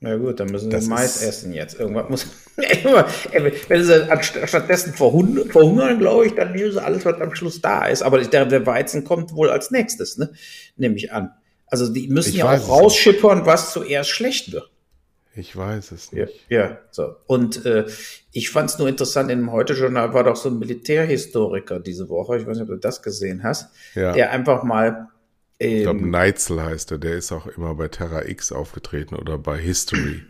[0.00, 1.78] na gut, dann müssen sie Mais essen jetzt.
[1.78, 2.26] Irgendwas muss.
[3.68, 4.08] Wenn sie
[4.46, 8.02] stattdessen verhungern, glaube ich, dann nehmen sie alles, was am Schluss da ist.
[8.02, 10.30] Aber der, Weizen kommt wohl als nächstes, ne?
[10.76, 11.32] Nehme ich an.
[11.66, 14.70] Also die müssen ich ja auch rausschippern, was zuerst schlecht wird.
[15.34, 16.32] Ich weiß es nicht.
[16.48, 17.16] Ja, ja so.
[17.26, 17.86] Und äh,
[18.32, 22.38] ich fand es nur interessant, in dem Heute-Journal war doch so ein Militärhistoriker diese Woche,
[22.38, 24.12] ich weiß nicht, ob du das gesehen hast, ja.
[24.12, 25.08] der einfach mal
[25.58, 26.98] ich glaube, ähm, Neitzel heißt er.
[26.98, 30.22] Der ist auch immer bei Terra X aufgetreten oder bei History.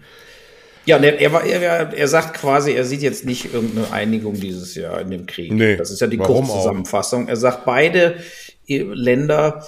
[0.87, 5.01] Ja, er, er, er, er sagt quasi, er sieht jetzt nicht irgendeine Einigung dieses Jahr
[5.03, 5.53] in dem Krieg.
[5.53, 7.29] Nee, das ist ja die Kurzzusammenfassung.
[7.29, 8.17] Er sagt, beide
[8.67, 9.67] äh, Länder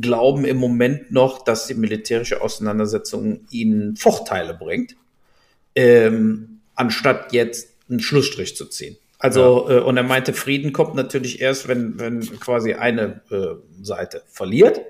[0.00, 4.96] glauben im Moment noch, dass die militärische Auseinandersetzung ihnen Vorteile bringt,
[5.76, 8.96] ähm, anstatt jetzt einen Schlussstrich zu ziehen.
[9.18, 9.78] Also, ja.
[9.78, 14.80] äh, und er meinte, Frieden kommt natürlich erst, wenn, wenn quasi eine äh, Seite verliert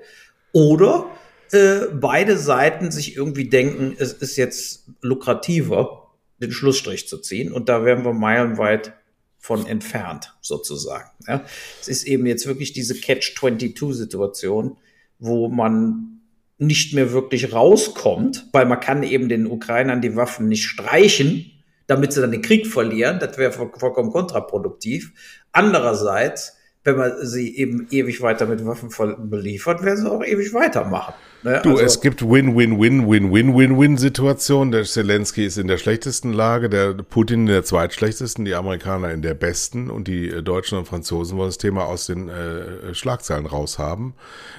[0.51, 1.07] oder
[1.51, 6.11] äh, beide Seiten sich irgendwie denken, es ist jetzt lukrativer,
[6.41, 7.51] den Schlussstrich zu ziehen.
[7.51, 8.93] Und da wären wir meilenweit
[9.39, 11.09] von entfernt, sozusagen.
[11.27, 11.43] Ja.
[11.81, 14.77] Es ist eben jetzt wirklich diese Catch-22-Situation,
[15.17, 16.21] wo man
[16.57, 21.51] nicht mehr wirklich rauskommt, weil man kann eben den Ukrainern die Waffen nicht streichen,
[21.89, 23.19] damit sie dann den Krieg verlieren.
[23.19, 25.11] Das wäre vollkommen kontraproduktiv.
[25.51, 28.91] Andererseits, wenn man sie eben ewig weiter mit Waffen
[29.27, 31.15] beliefert, werden sie auch ewig weitermachen.
[31.41, 31.61] Ne?
[31.63, 34.73] Du, also, es gibt Win-Win-Win-Win-Win-Win-Situationen.
[34.73, 39.21] Der Zelensky ist in der schlechtesten Lage, der Putin in der zweitschlechtesten, die Amerikaner in
[39.21, 43.45] der besten und die äh, Deutschen und Franzosen wollen das Thema aus den äh, Schlagzeilen
[43.45, 44.15] raushaben.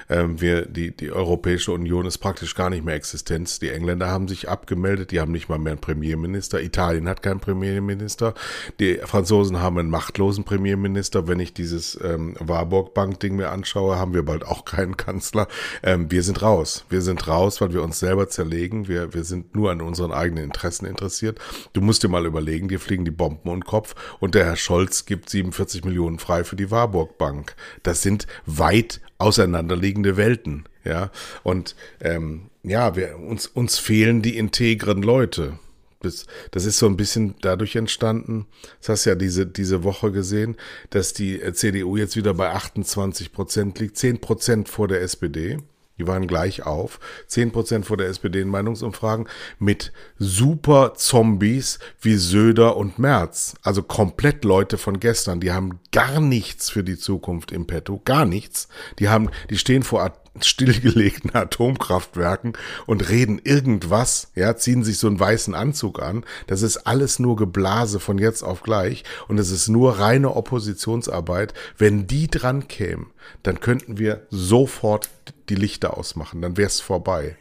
[0.09, 3.59] Ähm, wir, die, die Europäische Union ist praktisch gar nicht mehr Existenz.
[3.59, 6.61] Die Engländer haben sich abgemeldet, die haben nicht mal mehr einen Premierminister.
[6.61, 8.33] Italien hat keinen Premierminister.
[8.79, 11.27] Die Franzosen haben einen machtlosen Premierminister.
[11.27, 15.47] Wenn ich dieses ähm, Warburg Bank Ding mir anschaue, haben wir bald auch keinen Kanzler.
[15.83, 16.70] Ähm, wir sind raus.
[16.71, 16.85] Raus.
[16.89, 18.87] Wir sind raus, weil wir uns selber zerlegen.
[18.87, 21.39] Wir, wir sind nur an unseren eigenen Interessen interessiert.
[21.73, 25.05] Du musst dir mal überlegen, dir fliegen die Bomben und Kopf und der Herr Scholz
[25.05, 27.55] gibt 47 Millionen frei für die Warburg Bank.
[27.83, 30.65] Das sind weit auseinanderliegende Welten.
[30.83, 31.11] Ja,
[31.43, 35.59] und ähm, ja, wir, uns, uns fehlen die integren Leute.
[35.99, 38.47] Das, ist so ein bisschen dadurch entstanden.
[38.79, 40.57] Das hast ja diese, diese Woche gesehen,
[40.89, 45.59] dass die CDU jetzt wieder bei 28 Prozent liegt, 10 Prozent vor der SPD.
[46.01, 46.99] Die waren gleich auf.
[47.27, 49.27] 10 Prozent vor der SPD in Meinungsumfragen
[49.59, 53.53] mit super Zombies wie Söder und Merz.
[53.61, 55.39] Also komplett Leute von gestern.
[55.39, 58.01] Die haben gar nichts für die Zukunft im Petto.
[58.03, 58.67] Gar nichts.
[58.97, 60.01] Die haben, die stehen vor
[60.39, 62.53] stillgelegten Atomkraftwerken
[62.85, 66.23] und reden irgendwas, ja, ziehen sich so einen weißen Anzug an.
[66.47, 71.53] Das ist alles nur Geblase von jetzt auf gleich und es ist nur reine Oppositionsarbeit.
[71.77, 73.07] Wenn die dran kämen,
[73.43, 75.09] dann könnten wir sofort
[75.51, 77.35] die Lichter ausmachen, dann wäre es vorbei.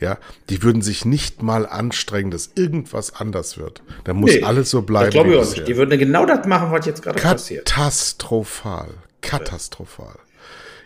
[0.00, 0.18] Ja,
[0.50, 3.82] die würden sich nicht mal anstrengen, dass irgendwas anders wird.
[4.04, 5.06] Da muss nee, alles so bleiben.
[5.06, 5.66] Das glaube ich auch nicht.
[5.66, 7.66] Die würden genau das machen, was jetzt gerade passiert.
[7.66, 8.88] Katastrophal.
[9.20, 10.16] Katastrophal.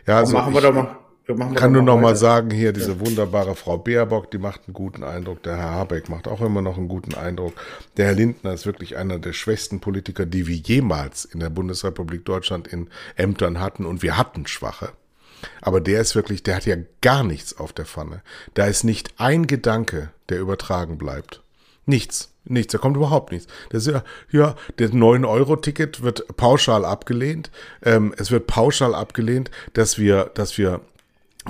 [0.07, 0.97] Ja, also machen wir ich, doch mal
[1.55, 3.01] kann nur noch mal sagen, hier diese ja.
[3.01, 5.43] wunderbare Frau Baerbock, die macht einen guten Eindruck.
[5.43, 7.53] Der Herr Habeck macht auch immer noch einen guten Eindruck.
[7.99, 12.25] Der Herr Lindner ist wirklich einer der schwächsten Politiker, die wir jemals in der Bundesrepublik
[12.25, 13.85] Deutschland in Ämtern hatten.
[13.85, 14.91] Und wir hatten schwache.
[15.61, 18.23] Aber der ist wirklich, der hat ja gar nichts auf der Pfanne.
[18.55, 21.43] Da ist nicht ein Gedanke, der übertragen bleibt.
[21.87, 22.33] Nichts.
[22.45, 23.47] Nichts, da kommt überhaupt nichts.
[23.71, 27.51] Das ist ja, ja, der 9-Euro-Ticket wird pauschal abgelehnt.
[27.83, 30.81] Ähm, es wird pauschal abgelehnt, dass wir, dass wir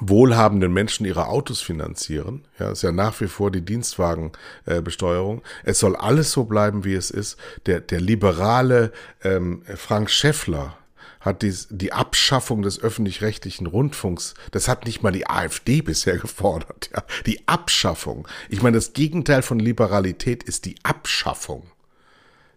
[0.01, 2.45] wohlhabenden Menschen ihre Autos finanzieren.
[2.59, 5.43] Ja, ist ja nach wie vor die Dienstwagenbesteuerung.
[5.65, 7.39] Es soll alles so bleiben, wie es ist.
[7.67, 10.78] Der, der liberale ähm, Frank Schäffler
[11.21, 16.91] hat dies, die Abschaffung des öffentlich-rechtlichen Rundfunks, das hat nicht mal die AfD bisher gefordert.
[16.95, 17.05] Ja.
[17.27, 18.29] Die Abschaffung.
[18.49, 21.65] Ich meine, das Gegenteil von Liberalität ist die Abschaffung.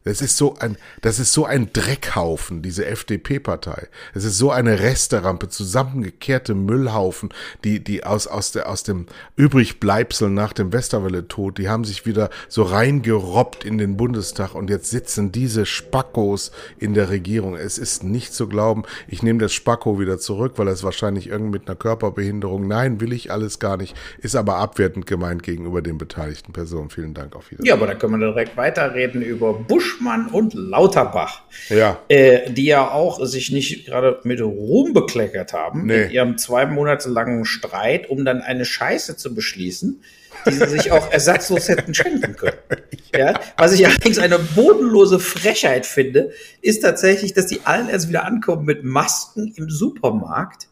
[0.04, 3.88] Das ist so ein, das ist so ein Dreckhaufen, diese FDP-Partei.
[4.14, 7.30] Es ist so eine Resterampe, zusammengekehrte Müllhaufen,
[7.64, 12.30] die, die aus, aus der, aus dem Übrigbleibsel nach dem Westerwelle-Tod, die haben sich wieder
[12.50, 17.56] so reingerobbt in den Bundestag und jetzt sitzen diese Spackos in der Regierung.
[17.56, 18.84] Es ist nicht zu glauben.
[19.08, 22.68] Ich nehme das Spacko wieder zurück, weil ist wahrscheinlich irgendwie mit einer Körperbehinderung.
[22.68, 23.96] Nein, will ich alles gar nicht.
[24.20, 26.90] Ist aber abwertend gemeint gegenüber den beteiligten Personen.
[26.90, 27.68] Vielen Dank auf Wiedersehen.
[27.68, 32.00] Ja, aber da können wir direkt weiterreden über Bush Buschmann und Lauterbach, ja.
[32.08, 36.04] Äh, die ja auch sich nicht gerade mit Ruhm bekleckert haben nee.
[36.04, 40.02] in ihrem zwei Monate langen Streit, um dann eine Scheiße zu beschließen,
[40.48, 42.58] die sie sich auch ersatzlos hätten schenken können.
[43.14, 43.38] Ja.
[43.58, 46.32] Was ich allerdings eine bodenlose Frechheit finde,
[46.62, 50.70] ist tatsächlich, dass die allen erst wieder ankommen mit Masken im Supermarkt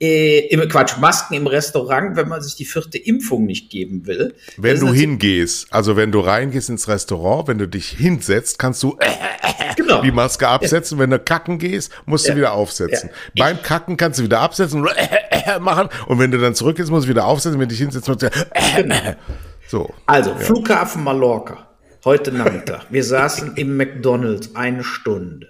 [0.00, 4.34] äh, im Quatsch, Masken im Restaurant, wenn man sich die vierte Impfung nicht geben will.
[4.56, 8.96] Wenn du hingehst, also wenn du reingehst ins Restaurant, wenn du dich hinsetzt, kannst du
[9.00, 9.06] äh,
[9.42, 10.02] äh, genau.
[10.02, 10.98] die Maske absetzen.
[10.98, 11.02] Ja.
[11.02, 12.34] Wenn du kacken gehst, musst ja.
[12.34, 13.10] du wieder aufsetzen.
[13.34, 13.44] Ja.
[13.46, 14.90] Beim Kacken kannst du wieder absetzen und
[15.60, 15.88] machen.
[16.06, 17.58] Und wenn du dann zurück musst du wieder aufsetzen.
[17.58, 18.30] Wenn du dich hinsetzt, musst du
[18.76, 18.96] genau.
[19.68, 19.94] so.
[20.06, 21.68] Also, Flughafen Mallorca.
[22.04, 22.86] Heute Nachmittag.
[22.90, 25.48] Wir saßen im McDonalds eine Stunde.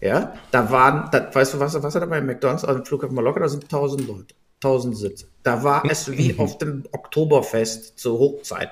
[0.00, 3.14] Ja, da waren, da, weißt du, was, was hat er bei McDonalds auf dem Flughafen
[3.14, 3.40] Mallorca?
[3.40, 5.26] Da sind 1000 Leute, 1000 Sitze.
[5.42, 8.70] Da war es wie auf dem Oktoberfest zur Hochzeit.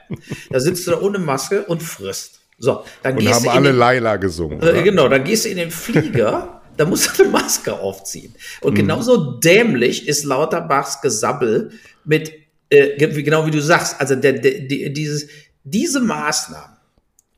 [0.50, 2.40] Da sitzt du da ohne Maske und frisst.
[2.58, 4.62] So, dann und gehst haben du alle den, Laila gesungen.
[4.62, 8.34] Äh, genau, dann gehst du in den Flieger, da musst du eine Maske aufziehen.
[8.60, 8.76] Und mhm.
[8.78, 11.72] genauso dämlich ist Lauterbachs Gesabbel
[12.04, 12.32] mit,
[12.70, 15.28] äh, genau wie du sagst, also der, der, die, dieses,
[15.64, 16.76] diese Maßnahmen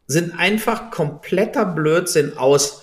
[0.06, 2.82] sind einfach kompletter Blödsinn aus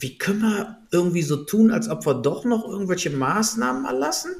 [0.00, 4.34] wie können wir irgendwie so tun, als ob wir doch noch irgendwelche Maßnahmen erlassen?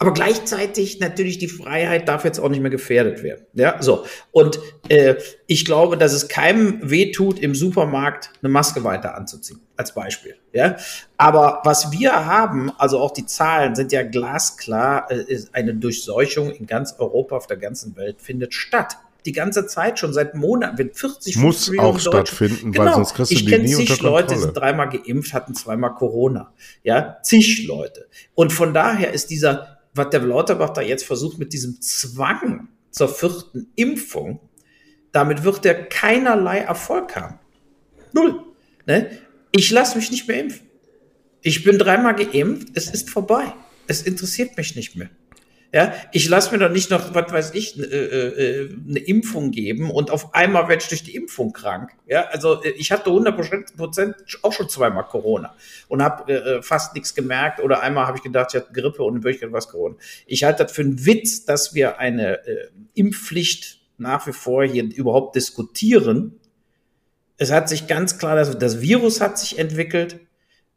[0.00, 3.44] Aber gleichzeitig natürlich die Freiheit darf jetzt auch nicht mehr gefährdet werden.
[3.54, 4.04] Ja, so.
[4.30, 5.16] Und äh,
[5.48, 10.36] ich glaube, dass es keinem wehtut, im Supermarkt eine Maske weiter anzuziehen, als Beispiel.
[10.52, 10.76] Ja,
[11.16, 16.66] aber was wir haben, also auch die Zahlen sind ja glasklar, äh, eine Durchseuchung in
[16.66, 20.92] ganz Europa, auf der ganzen Welt findet statt die ganze Zeit schon seit Monaten, wenn
[20.92, 22.86] 40 muss Millionen auch stattfinden, genau.
[22.86, 26.52] weil sonst kriegst du ich die nie zig Leute, sind dreimal geimpft, hatten zweimal Corona,
[26.82, 28.08] ja, zig Leute.
[28.34, 33.08] Und von daher ist dieser, was der Lauterbach da jetzt versucht mit diesem Zwang zur
[33.08, 34.40] vierten Impfung,
[35.12, 37.38] damit wird er keinerlei Erfolg haben.
[38.12, 38.44] Null.
[38.86, 39.10] Ne?
[39.52, 40.68] Ich lasse mich nicht mehr impfen.
[41.42, 43.52] Ich bin dreimal geimpft, es ist vorbei.
[43.86, 45.10] Es interessiert mich nicht mehr.
[45.70, 49.90] Ja, ich lasse mir doch nicht noch, was weiß ich, äh, äh, eine Impfung geben
[49.90, 51.90] und auf einmal werde ich durch die Impfung krank.
[52.06, 55.54] Ja, also äh, ich hatte 100 Prozent auch schon zweimal Corona
[55.88, 59.16] und habe äh, fast nichts gemerkt oder einmal habe ich gedacht, ich hatte Grippe und
[59.16, 59.96] in Wirklichkeit Corona.
[60.26, 64.84] Ich halte das für einen Witz, dass wir eine äh, Impfpflicht nach wie vor hier
[64.84, 66.40] überhaupt diskutieren.
[67.36, 70.18] Es hat sich ganz klar, das, das Virus hat sich entwickelt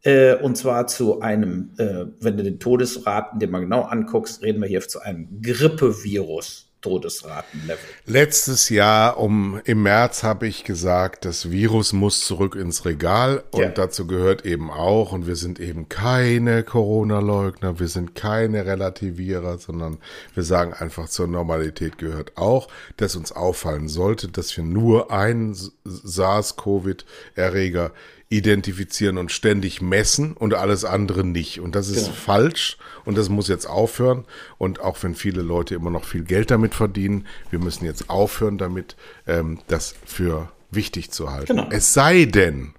[0.03, 4.61] äh, und zwar zu einem, äh, wenn du den Todesraten den mal genau anguckst, reden
[4.61, 6.67] wir hier zu einem Grippevirus.
[6.81, 7.77] Todesratenlevel.
[8.07, 13.61] Letztes Jahr um im März habe ich gesagt, das Virus muss zurück ins Regal und
[13.61, 13.69] ja.
[13.69, 19.99] dazu gehört eben auch und wir sind eben keine Corona-Leugner, wir sind keine Relativierer, sondern
[20.33, 25.55] wir sagen einfach zur Normalität gehört auch, dass uns auffallen sollte, dass wir nur einen
[25.85, 27.91] SARS-Covid-Erreger
[28.31, 31.59] identifizieren und ständig messen und alles andere nicht.
[31.59, 32.15] Und das ist genau.
[32.15, 34.25] falsch und das muss jetzt aufhören.
[34.57, 38.57] Und auch wenn viele Leute immer noch viel Geld damit verdienen, wir müssen jetzt aufhören
[38.57, 38.95] damit,
[39.27, 41.57] ähm, das für wichtig zu halten.
[41.57, 41.67] Genau.
[41.71, 42.73] Es sei denn,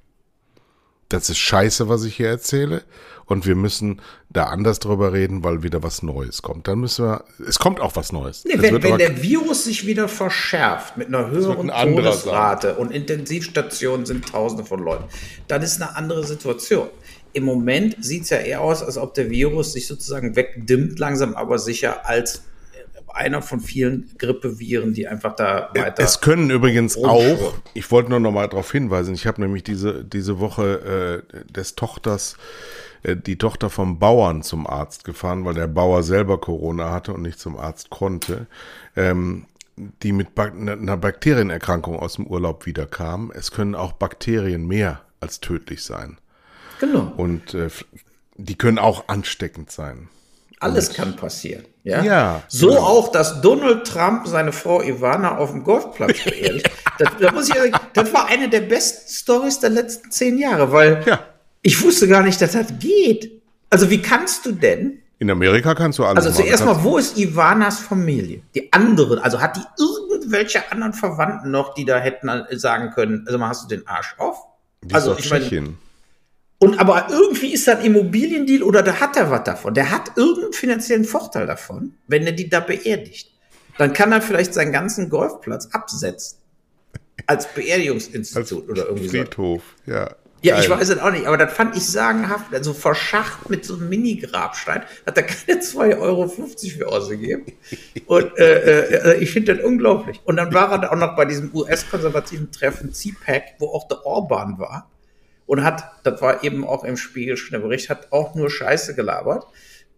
[1.10, 2.82] das ist scheiße, was ich hier erzähle
[3.26, 4.00] und wir müssen
[4.30, 6.68] da anders drüber reden, weil wieder was Neues kommt.
[6.68, 8.44] Dann müssen wir, es kommt auch was Neues.
[8.44, 14.06] Nee, wenn, wenn der Virus sich wieder verschärft mit einer höheren ein Todesrate und Intensivstationen
[14.06, 15.04] sind Tausende von Leuten,
[15.48, 16.88] dann ist eine andere Situation.
[17.34, 21.34] Im Moment sieht es ja eher aus, als ob der Virus sich sozusagen wegdimmt, langsam
[21.34, 22.42] aber sicher als
[23.14, 26.02] einer von vielen Grippeviren, die einfach da weiter.
[26.02, 30.04] Es können übrigens auch, ich wollte nur noch mal darauf hinweisen, ich habe nämlich diese,
[30.04, 32.36] diese Woche äh, des Tochters
[33.02, 37.22] äh, die Tochter vom Bauern zum Arzt gefahren, weil der Bauer selber Corona hatte und
[37.22, 38.46] nicht zum Arzt konnte,
[38.96, 39.46] ähm,
[39.76, 43.32] die mit ba einer Bakterienerkrankung aus dem Urlaub wiederkam.
[43.34, 46.18] Es können auch Bakterien mehr als tödlich sein.
[46.80, 47.12] Genau.
[47.16, 47.68] Und äh,
[48.36, 50.08] die können auch ansteckend sein.
[50.62, 51.64] Alles kann passieren.
[51.84, 52.02] Ja.
[52.02, 52.80] ja so genau.
[52.80, 56.70] auch, dass Donald Trump seine Frau Ivana auf dem Golfplatz beerdigt.
[56.98, 60.70] das, das, muss ich sagen, das war eine der besten Stories der letzten zehn Jahre,
[60.70, 61.20] weil ja.
[61.62, 63.40] Ich wusste gar nicht, dass das geht.
[63.70, 64.98] Also wie kannst du denn?
[65.20, 66.26] In Amerika kannst du alles.
[66.26, 68.42] Also zuerst mal, wo ist Ivanas Familie?
[68.56, 73.38] Die anderen, also hat die irgendwelche anderen Verwandten noch, die da hätten sagen können, also
[73.38, 74.36] mal hast du den Arsch auf?
[74.82, 75.76] Die also ich meine,
[76.62, 79.74] und aber irgendwie ist das ein Immobiliendeal oder da hat er was davon.
[79.74, 83.32] Der hat irgendeinen finanziellen Vorteil davon, wenn er die da beerdigt.
[83.78, 86.38] Dann kann er vielleicht seinen ganzen Golfplatz absetzen.
[87.26, 89.92] Als Beerdigungsinstitut Als oder irgendwie Friedhof, so.
[89.92, 90.14] ja.
[90.44, 92.54] Ja, ich weiß es auch nicht, aber das fand ich sagenhaft.
[92.54, 97.44] Also verschacht mit so einem Mini-Grabstein hat er keine 2,50 Euro für ausgegeben.
[98.06, 100.20] Und äh, äh, ich finde das unglaublich.
[100.24, 104.04] Und dann war er da auch noch bei diesem US-konservativen Treffen CPAC, wo auch der
[104.04, 104.91] Orban war.
[105.52, 108.94] Und hat, das war eben auch im Spiegel schon der Bericht, hat auch nur Scheiße
[108.94, 109.44] gelabert.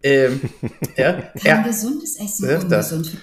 [0.02, 0.40] Ähm,
[0.96, 3.22] ja, Kein ja, gesundes Essen, ja, das, ungesund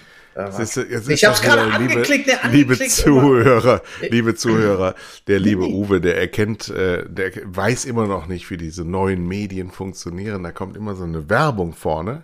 [0.59, 4.95] ist, ich habe es gerade angeklickt, der liebe Zuhörer, liebe Zuhörer,
[5.27, 9.71] der liebe Uwe, der erkennt, äh, der weiß immer noch nicht, wie diese neuen Medien
[9.71, 10.43] funktionieren.
[10.43, 12.23] Da kommt immer so eine Werbung vorne.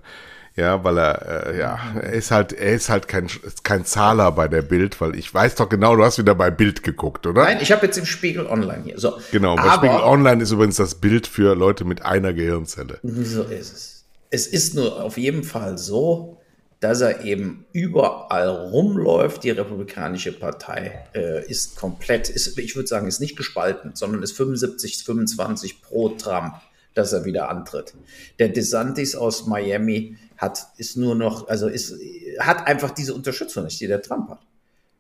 [0.58, 3.28] Ja, weil er, äh, ja, er ist halt, er ist halt kein,
[3.62, 6.82] kein Zahler bei der Bild, weil ich weiß doch genau, du hast wieder bei Bild
[6.82, 7.44] geguckt, oder?
[7.44, 9.00] Nein, ich habe jetzt im Spiegel Online hier.
[9.00, 9.20] So.
[9.32, 13.00] Genau, bei Spiegel Online ist übrigens das Bild für Leute mit einer Gehirnzelle.
[13.04, 14.06] So ist es.
[14.32, 16.40] Es ist nur auf jeden Fall so,
[16.80, 19.44] dass er eben überall rumläuft.
[19.44, 24.36] Die Republikanische Partei äh, ist komplett, ist, ich würde sagen, ist nicht gespalten, sondern ist
[24.36, 26.56] 75, 25 pro Trump,
[26.98, 27.94] dass er wieder antritt.
[28.40, 31.96] Der DeSantis aus Miami hat, ist nur noch, also ist,
[32.40, 34.40] hat einfach diese Unterstützung nicht, die der Trump hat.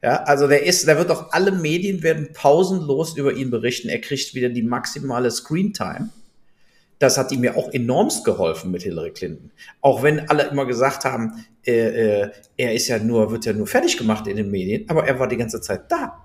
[0.03, 3.89] Ja, also der ist, da wird auch alle Medien werden pausenlos über ihn berichten.
[3.89, 6.09] Er kriegt wieder die maximale Screentime.
[6.99, 9.51] Das hat ihm ja auch enormst geholfen mit Hillary Clinton.
[9.81, 13.67] Auch wenn alle immer gesagt haben, äh, äh, er ist ja nur, wird ja nur
[13.67, 16.23] fertig gemacht in den Medien, aber er war die ganze Zeit da.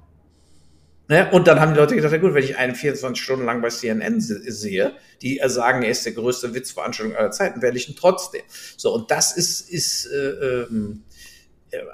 [1.08, 1.28] Ne?
[1.30, 3.68] Und dann haben die Leute gedacht, ja gut, wenn ich einen 24 Stunden lang bei
[3.68, 8.42] CNN sehe, die sagen, er ist der größte Witzveranstaltung aller Zeiten, werde ich ihn trotzdem.
[8.76, 11.02] So, und das ist, ist äh, ähm,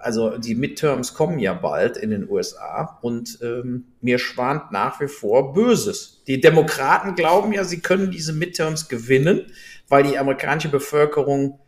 [0.03, 5.09] also die Midterms kommen ja bald in den USA und ähm, mir schwant nach wie
[5.09, 6.23] vor Böses.
[6.27, 9.47] Die Demokraten glauben ja, sie können diese Midterms gewinnen,
[9.89, 11.61] weil die amerikanische Bevölkerung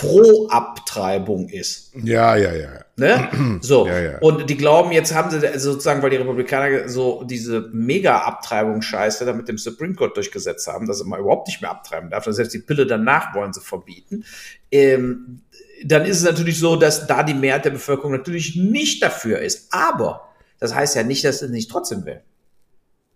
[0.00, 1.92] pro Abtreibung ist.
[2.02, 2.84] Ja, ja, ja.
[2.96, 3.28] Ne?
[3.60, 3.86] So.
[3.86, 4.18] Ja, ja.
[4.18, 9.48] Und die glauben, jetzt haben sie sozusagen, weil die Republikaner so diese Mega-Abtreibungsscheiße da mit
[9.48, 12.26] dem Supreme Court durchgesetzt haben, dass man überhaupt nicht mehr abtreiben darf.
[12.26, 14.24] Heißt, die Pille danach wollen sie verbieten.
[14.70, 15.40] Ähm,
[15.84, 19.72] dann ist es natürlich so, dass da die Mehrheit der Bevölkerung natürlich nicht dafür ist.
[19.72, 20.28] Aber
[20.58, 22.20] das heißt ja nicht, dass sie nicht trotzdem will.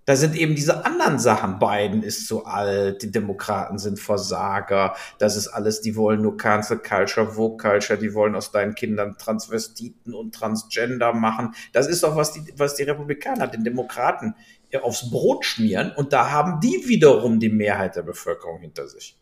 [0.08, 1.58] Da sind eben diese anderen Sachen.
[1.58, 6.78] Biden ist zu alt, die Demokraten sind Versager, das ist alles, die wollen nur Cancel
[6.78, 11.54] Culture, Vogue Culture, die wollen aus deinen Kindern Transvestiten und Transgender machen.
[11.74, 14.34] Das ist doch, was die, was die Republikaner den Demokraten
[14.80, 19.18] aufs Brot schmieren und da haben die wiederum die Mehrheit der Bevölkerung hinter sich.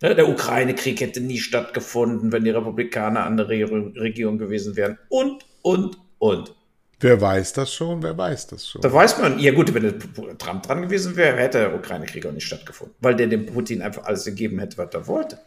[0.00, 4.98] Der Ukraine-Krieg hätte nie stattgefunden, wenn die Republikaner an der Regierung gewesen wären.
[5.10, 6.54] Und, und, und.
[7.00, 8.02] Wer weiß das schon?
[8.02, 8.80] Wer weiß das schon?
[8.80, 9.98] Da weiß man, ja gut, wenn
[10.38, 14.04] Trump dran gewesen wäre, hätte der Ukraine-Krieg auch nicht stattgefunden, weil der dem Putin einfach
[14.04, 15.38] alles gegeben hätte, was er wollte.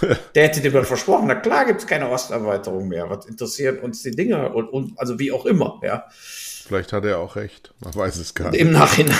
[0.34, 4.02] der hätte dem dann versprochen, na klar gibt es keine Osterweiterung mehr, was interessieren uns
[4.02, 6.06] die Dinge und, und also wie auch immer, ja.
[6.66, 7.72] Vielleicht hat er auch recht.
[7.78, 8.60] Man weiß es gar nicht.
[8.60, 9.14] Im Nachhinein.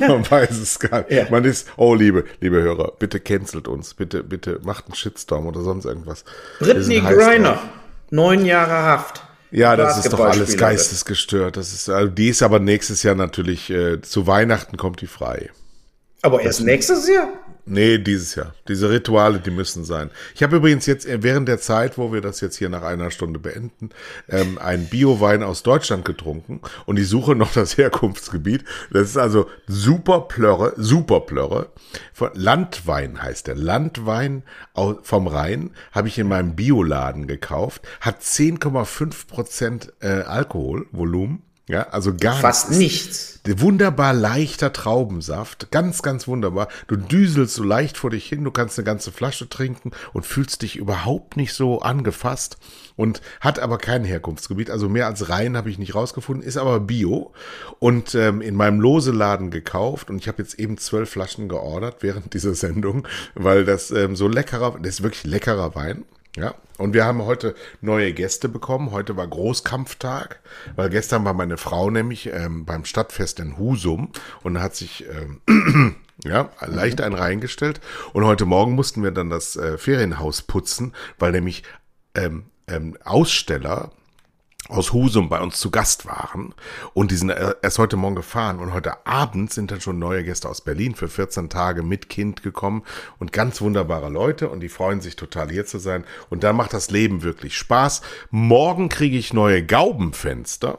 [0.00, 1.10] Man weiß es gar nicht.
[1.10, 1.26] Ja.
[1.30, 3.92] Man ist, oh liebe, liebe Hörer, bitte cancelt uns.
[3.92, 6.24] Bitte, bitte macht einen Shitstorm oder sonst irgendwas.
[6.58, 7.62] Britney Griner,
[8.10, 9.25] neun Jahre Haft.
[9.50, 11.56] Ja, das ist doch alles geistesgestört.
[11.56, 15.50] Das ist, also die ist aber nächstes Jahr natürlich, äh, zu Weihnachten kommt die frei.
[16.22, 17.28] Aber erst nächstes Jahr?
[17.68, 18.54] Nee, dieses Jahr.
[18.68, 20.10] Diese Rituale, die müssen sein.
[20.36, 23.10] Ich habe übrigens jetzt äh, während der Zeit, wo wir das jetzt hier nach einer
[23.10, 23.90] Stunde beenden,
[24.28, 28.64] ähm, einen Bio-Wein aus Deutschland getrunken und ich suche noch das Herkunftsgebiet.
[28.92, 31.70] Das ist also super Plörre, super Plörre.
[32.34, 33.56] Landwein heißt der.
[33.56, 34.44] Landwein
[35.02, 37.82] vom Rhein habe ich in meinem Bioladen gekauft.
[38.00, 43.40] Hat 10,5 Prozent äh, Alkoholvolumen ja, also gar Fast nichts.
[43.44, 45.72] Wunderbar leichter Traubensaft.
[45.72, 46.68] Ganz, ganz wunderbar.
[46.86, 48.44] Du düselst so leicht vor dich hin.
[48.44, 52.56] Du kannst eine ganze Flasche trinken und fühlst dich überhaupt nicht so angefasst
[52.94, 54.70] und hat aber kein Herkunftsgebiet.
[54.70, 56.46] Also mehr als rein habe ich nicht rausgefunden.
[56.46, 57.32] Ist aber Bio
[57.80, 60.08] und ähm, in meinem Loseladen gekauft.
[60.08, 64.28] Und ich habe jetzt eben zwölf Flaschen geordert während dieser Sendung, weil das ähm, so
[64.28, 66.04] leckerer, das ist wirklich leckerer Wein.
[66.36, 68.90] Ja, und wir haben heute neue Gäste bekommen.
[68.90, 70.40] Heute war Großkampftag,
[70.76, 74.12] weil gestern war meine Frau nämlich ähm, beim Stadtfest in Husum
[74.42, 77.80] und hat sich ähm, ja, leicht einen reingestellt.
[78.12, 81.62] Und heute Morgen mussten wir dann das äh, Ferienhaus putzen, weil nämlich
[82.14, 83.92] ähm, ähm, Aussteller
[84.68, 86.54] aus Husum bei uns zu Gast waren.
[86.94, 88.58] Und die sind erst heute Morgen gefahren.
[88.58, 92.42] Und heute Abend sind dann schon neue Gäste aus Berlin für 14 Tage mit Kind
[92.42, 92.82] gekommen.
[93.18, 94.48] Und ganz wunderbare Leute.
[94.48, 96.04] Und die freuen sich total hier zu sein.
[96.30, 98.02] Und da macht das Leben wirklich Spaß.
[98.30, 100.78] Morgen kriege ich neue Gaubenfenster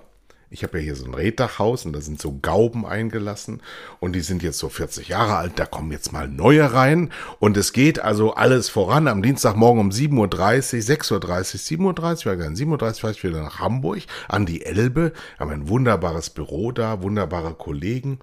[0.49, 3.61] ich habe ja hier so ein Reddachhaus und da sind so Gauben eingelassen
[3.99, 7.57] und die sind jetzt so 40 Jahre alt, da kommen jetzt mal neue rein und
[7.57, 9.07] es geht also alles voran.
[9.07, 13.59] Am Dienstagmorgen um 7.30 Uhr, 6.30 Uhr, 7.30 Uhr, 7.30 Uhr fahre ich wieder nach
[13.59, 18.19] Hamburg an die Elbe, haben ein wunderbares Büro da, wunderbare Kollegen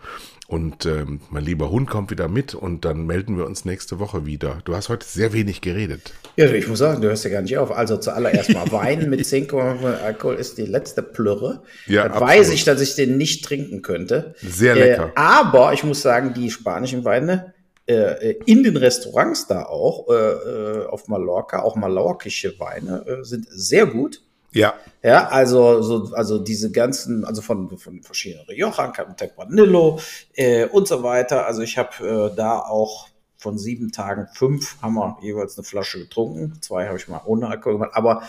[0.46, 4.26] und ähm, mein lieber Hund kommt wieder mit und dann melden wir uns nächste Woche
[4.26, 4.60] wieder.
[4.64, 6.14] Du hast heute sehr wenig geredet.
[6.36, 7.70] Ja, ich muss sagen, du hörst ja gar nicht auf.
[7.70, 11.62] Also zuallererst mal Wein mit 10,5 Alkohol ist die letzte Plürre.
[11.86, 14.34] Ja, Dann weiß ich, dass ich den nicht trinken könnte.
[14.40, 15.08] Sehr lecker.
[15.08, 17.54] Äh, aber ich muss sagen, die spanischen Weine
[17.86, 23.46] äh, in den Restaurants da auch, äh, äh auf Mallorca, auch mallorquische Weine, äh, sind
[23.50, 24.20] sehr gut.
[24.52, 24.74] Ja.
[25.02, 29.98] Ja, also, so, also diese ganzen, also von, von verschiedenen Rioja, Tempranillo
[30.34, 31.46] äh, und so weiter.
[31.46, 33.08] Also ich habe äh, da auch
[33.44, 36.60] von sieben Tagen fünf haben wir jeweils eine Flasche getrunken.
[36.60, 37.92] Zwei habe ich mal ohne Alkohol gemacht.
[37.94, 38.24] Aber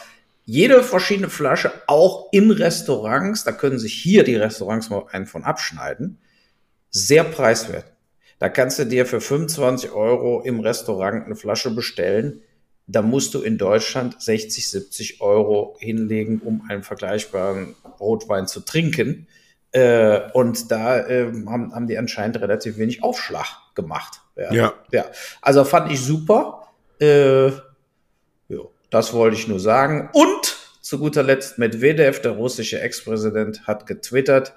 [0.45, 5.43] jede verschiedene Flasche, auch in Restaurants, da können sich hier die Restaurants mal einen von
[5.43, 6.19] abschneiden,
[6.91, 7.85] sehr preiswert.
[8.37, 12.41] Da kannst du dir für 25 Euro im Restaurant eine Flasche bestellen
[12.87, 19.27] da musst du in Deutschland 60, 70 Euro hinlegen, um einen vergleichbaren Rotwein zu trinken.
[19.75, 23.45] Äh, und da äh, haben, haben die anscheinend relativ wenig Aufschlag
[23.75, 24.21] gemacht.
[24.37, 24.53] Ja.
[24.53, 24.73] ja.
[24.91, 25.05] ja.
[25.41, 26.69] Also fand ich super.
[27.01, 27.47] Äh,
[28.47, 30.09] jo, das wollte ich nur sagen.
[30.13, 34.53] Und zu guter Letzt Medvedev, der russische Ex-Präsident, hat getwittert,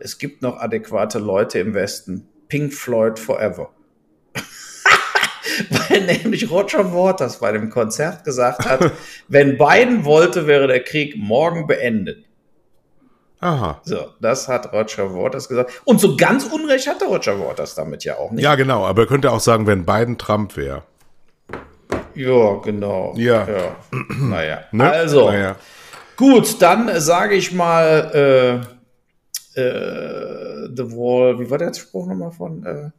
[0.00, 2.26] es gibt noch adäquate Leute im Westen.
[2.48, 3.70] Pink Floyd forever.
[5.70, 8.90] weil nämlich Roger Waters bei dem Konzert gesagt hat,
[9.28, 12.27] wenn Biden wollte, wäre der Krieg morgen beendet.
[13.40, 13.80] Aha.
[13.84, 15.82] So, das hat Roger Waters gesagt.
[15.84, 18.42] Und so ganz Unrecht hatte Roger Waters damit ja auch nicht.
[18.42, 18.84] Ja, genau.
[18.84, 20.82] Aber er könnte auch sagen, wenn Biden Trump wäre.
[22.14, 23.14] Ja, genau.
[23.16, 23.46] Ja.
[23.48, 23.76] ja.
[24.20, 24.64] naja.
[24.72, 24.90] Ne?
[24.90, 25.56] Also, naja.
[26.16, 28.64] gut, dann sage ich mal,
[29.54, 32.64] äh, äh, The Wall, wie war der Spruch nochmal von?
[32.64, 32.90] Äh,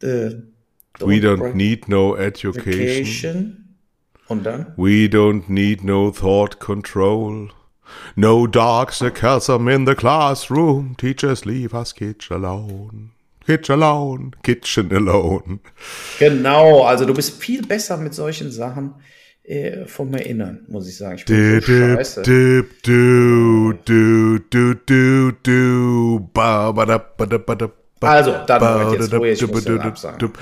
[0.00, 0.36] the,
[1.00, 3.76] We don't need no education.
[4.28, 4.72] Und dann?
[4.76, 7.50] We don't need no thought control.
[8.14, 10.94] No dark sarcasm in the classroom.
[10.96, 13.12] Teachers leave us kids alone.
[13.46, 14.32] Kids alone.
[14.42, 15.60] Kitchen alone.
[16.18, 18.94] Genau, also du bist viel besser mit solchen Sachen
[19.44, 21.18] äh, vom Erinnern, muss ich sagen.
[21.18, 22.22] Ich bin so scheiße.
[22.22, 27.70] Dip, du, du, du, du, du, ba, ba, da, ba, da, ba, da.
[28.00, 30.32] Also, dann Leute, jetzt ruhig, ich muss dann absagen.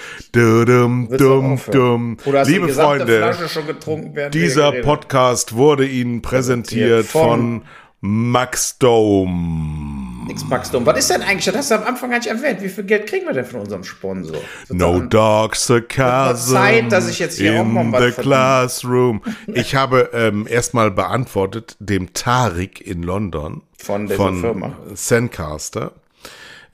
[2.25, 7.23] Oder Liebe die Freunde, Flasche schon getrunken, während wir dieser Podcast wurde Ihnen präsentiert von-
[7.23, 7.63] von
[8.01, 10.27] Max Dome.
[10.27, 10.85] Nix Max Dumm.
[10.85, 13.07] Was ist denn eigentlich, das hast du am Anfang gar nicht erwähnt, wie viel Geld
[13.07, 14.37] kriegen wir denn von unserem Sponsor?
[14.69, 18.23] No dark sarcasm Zeit, dass ich jetzt hier auch mal was the verdiene.
[18.23, 19.23] classroom.
[19.55, 24.73] Ich habe ähm, erstmal beantwortet dem Tarik in London Von dieser Firma.
[24.95, 25.93] Zencaster,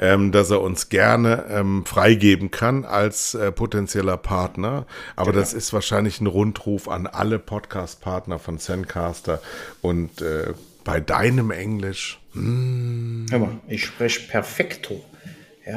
[0.00, 4.86] ähm, dass er uns gerne ähm, freigeben kann als äh, potenzieller Partner.
[5.14, 5.40] Aber Genau.
[5.40, 9.40] das ist wahrscheinlich ein Rundruf an alle Podcast-Partner von Zencaster.
[9.82, 15.04] Und äh, bei deinem Englisch, Hör mal, ich spreche perfekto.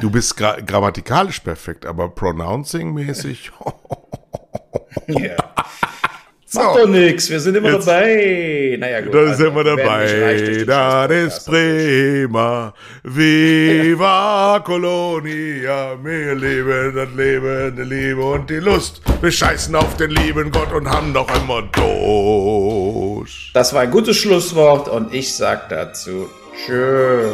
[0.00, 3.50] du bist gra grammatikalisch perfekt, aber pronouncing-mäßig.
[6.54, 6.62] Ja.
[6.62, 8.76] Macht doch nix, wir sind immer Jetzt- dabei.
[8.78, 9.14] Naja, gut.
[9.14, 11.12] Da also, sind wir dabei, Scheiß-Podcast.
[11.12, 12.74] ist prima.
[13.02, 19.02] Viva Colonia, wir leben das Leben, die Liebe und die Lust.
[19.20, 23.50] Wir scheißen auf den lieben Gott und haben noch einmal durch.
[23.54, 26.28] Das war ein gutes Schlusswort und ich sag dazu
[26.66, 27.30] Tschüss.